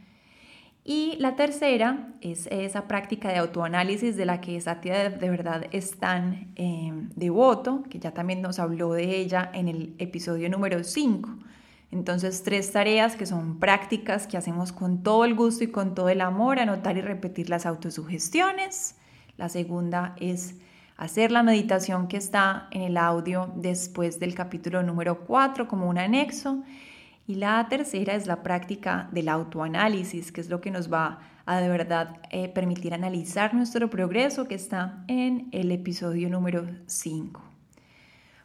y 0.85 1.15
la 1.19 1.35
tercera 1.35 2.09
es 2.19 2.47
esa 2.47 2.87
práctica 2.89 3.29
de 3.29 3.37
autoanálisis 3.37 4.17
de 4.17 4.25
la 4.25 4.41
que 4.41 4.59
Satya 4.59 5.09
de 5.09 5.29
verdad 5.29 5.65
es 5.71 5.97
tan 5.97 6.51
em, 6.55 7.09
devoto, 7.15 7.83
que 7.89 7.99
ya 7.99 8.11
también 8.11 8.41
nos 8.41 8.59
habló 8.59 8.91
de 8.91 9.17
ella 9.17 9.49
en 9.53 9.69
el 9.69 9.95
episodio 9.97 10.49
número 10.49 10.83
5. 10.83 11.29
Entonces, 11.91 12.43
tres 12.43 12.71
tareas 12.73 13.15
que 13.15 13.25
son 13.25 13.59
prácticas 13.59 14.27
que 14.27 14.35
hacemos 14.35 14.73
con 14.73 15.03
todo 15.03 15.23
el 15.23 15.35
gusto 15.35 15.63
y 15.63 15.67
con 15.67 15.95
todo 15.95 16.09
el 16.09 16.19
amor, 16.19 16.59
anotar 16.59 16.97
y 16.97 17.01
repetir 17.01 17.49
las 17.49 17.65
autosugestiones. 17.65 18.95
La 19.37 19.47
segunda 19.47 20.15
es 20.19 20.55
hacer 20.97 21.31
la 21.31 21.43
meditación 21.43 22.07
que 22.07 22.17
está 22.17 22.67
en 22.71 22.81
el 22.81 22.97
audio 22.97 23.53
después 23.55 24.19
del 24.19 24.35
capítulo 24.35 24.83
número 24.83 25.19
4 25.19 25.67
como 25.67 25.87
un 25.87 25.97
anexo. 25.97 26.63
Y 27.25 27.35
la 27.35 27.65
tercera 27.69 28.15
es 28.15 28.27
la 28.27 28.43
práctica 28.43 29.07
del 29.11 29.29
autoanálisis, 29.29 30.31
que 30.31 30.41
es 30.41 30.49
lo 30.49 30.59
que 30.59 30.71
nos 30.71 30.91
va 30.91 31.19
a 31.45 31.61
de 31.61 31.69
verdad 31.69 32.17
eh, 32.31 32.49
permitir 32.49 32.93
analizar 32.93 33.53
nuestro 33.53 33.89
progreso, 33.89 34.47
que 34.47 34.55
está 34.55 35.03
en 35.07 35.47
el 35.51 35.71
episodio 35.71 36.29
número 36.29 36.65
5. 36.85 37.41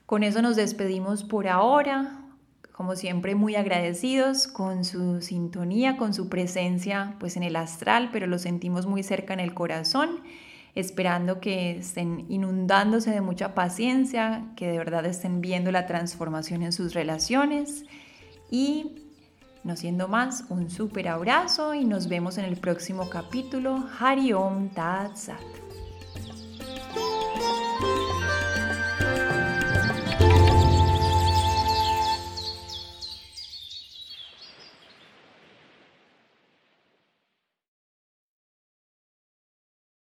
Con 0.06 0.22
eso 0.22 0.42
nos 0.42 0.56
despedimos 0.56 1.24
por 1.24 1.48
ahora, 1.48 2.20
como 2.72 2.94
siempre 2.94 3.34
muy 3.34 3.56
agradecidos 3.56 4.46
con 4.46 4.84
su 4.84 5.20
sintonía, 5.22 5.96
con 5.96 6.14
su 6.14 6.28
presencia 6.28 7.16
pues 7.18 7.36
en 7.36 7.42
el 7.42 7.56
astral, 7.56 8.10
pero 8.12 8.28
lo 8.28 8.38
sentimos 8.38 8.86
muy 8.86 9.02
cerca 9.02 9.34
en 9.34 9.40
el 9.40 9.54
corazón, 9.54 10.20
esperando 10.76 11.40
que 11.40 11.78
estén 11.78 12.26
inundándose 12.28 13.10
de 13.10 13.20
mucha 13.20 13.54
paciencia, 13.54 14.44
que 14.54 14.68
de 14.68 14.78
verdad 14.78 15.04
estén 15.06 15.40
viendo 15.40 15.72
la 15.72 15.86
transformación 15.86 16.62
en 16.62 16.72
sus 16.72 16.94
relaciones 16.94 17.84
y 18.50 18.96
no 19.64 19.76
siendo 19.76 20.08
más, 20.08 20.44
un 20.48 20.70
súper 20.70 21.08
abrazo 21.08 21.74
y 21.74 21.84
nos 21.84 22.08
vemos 22.08 22.38
en 22.38 22.44
el 22.44 22.56
próximo 22.56 23.10
capítulo. 23.10 23.84
Hari 23.98 24.32
Om. 24.32 24.70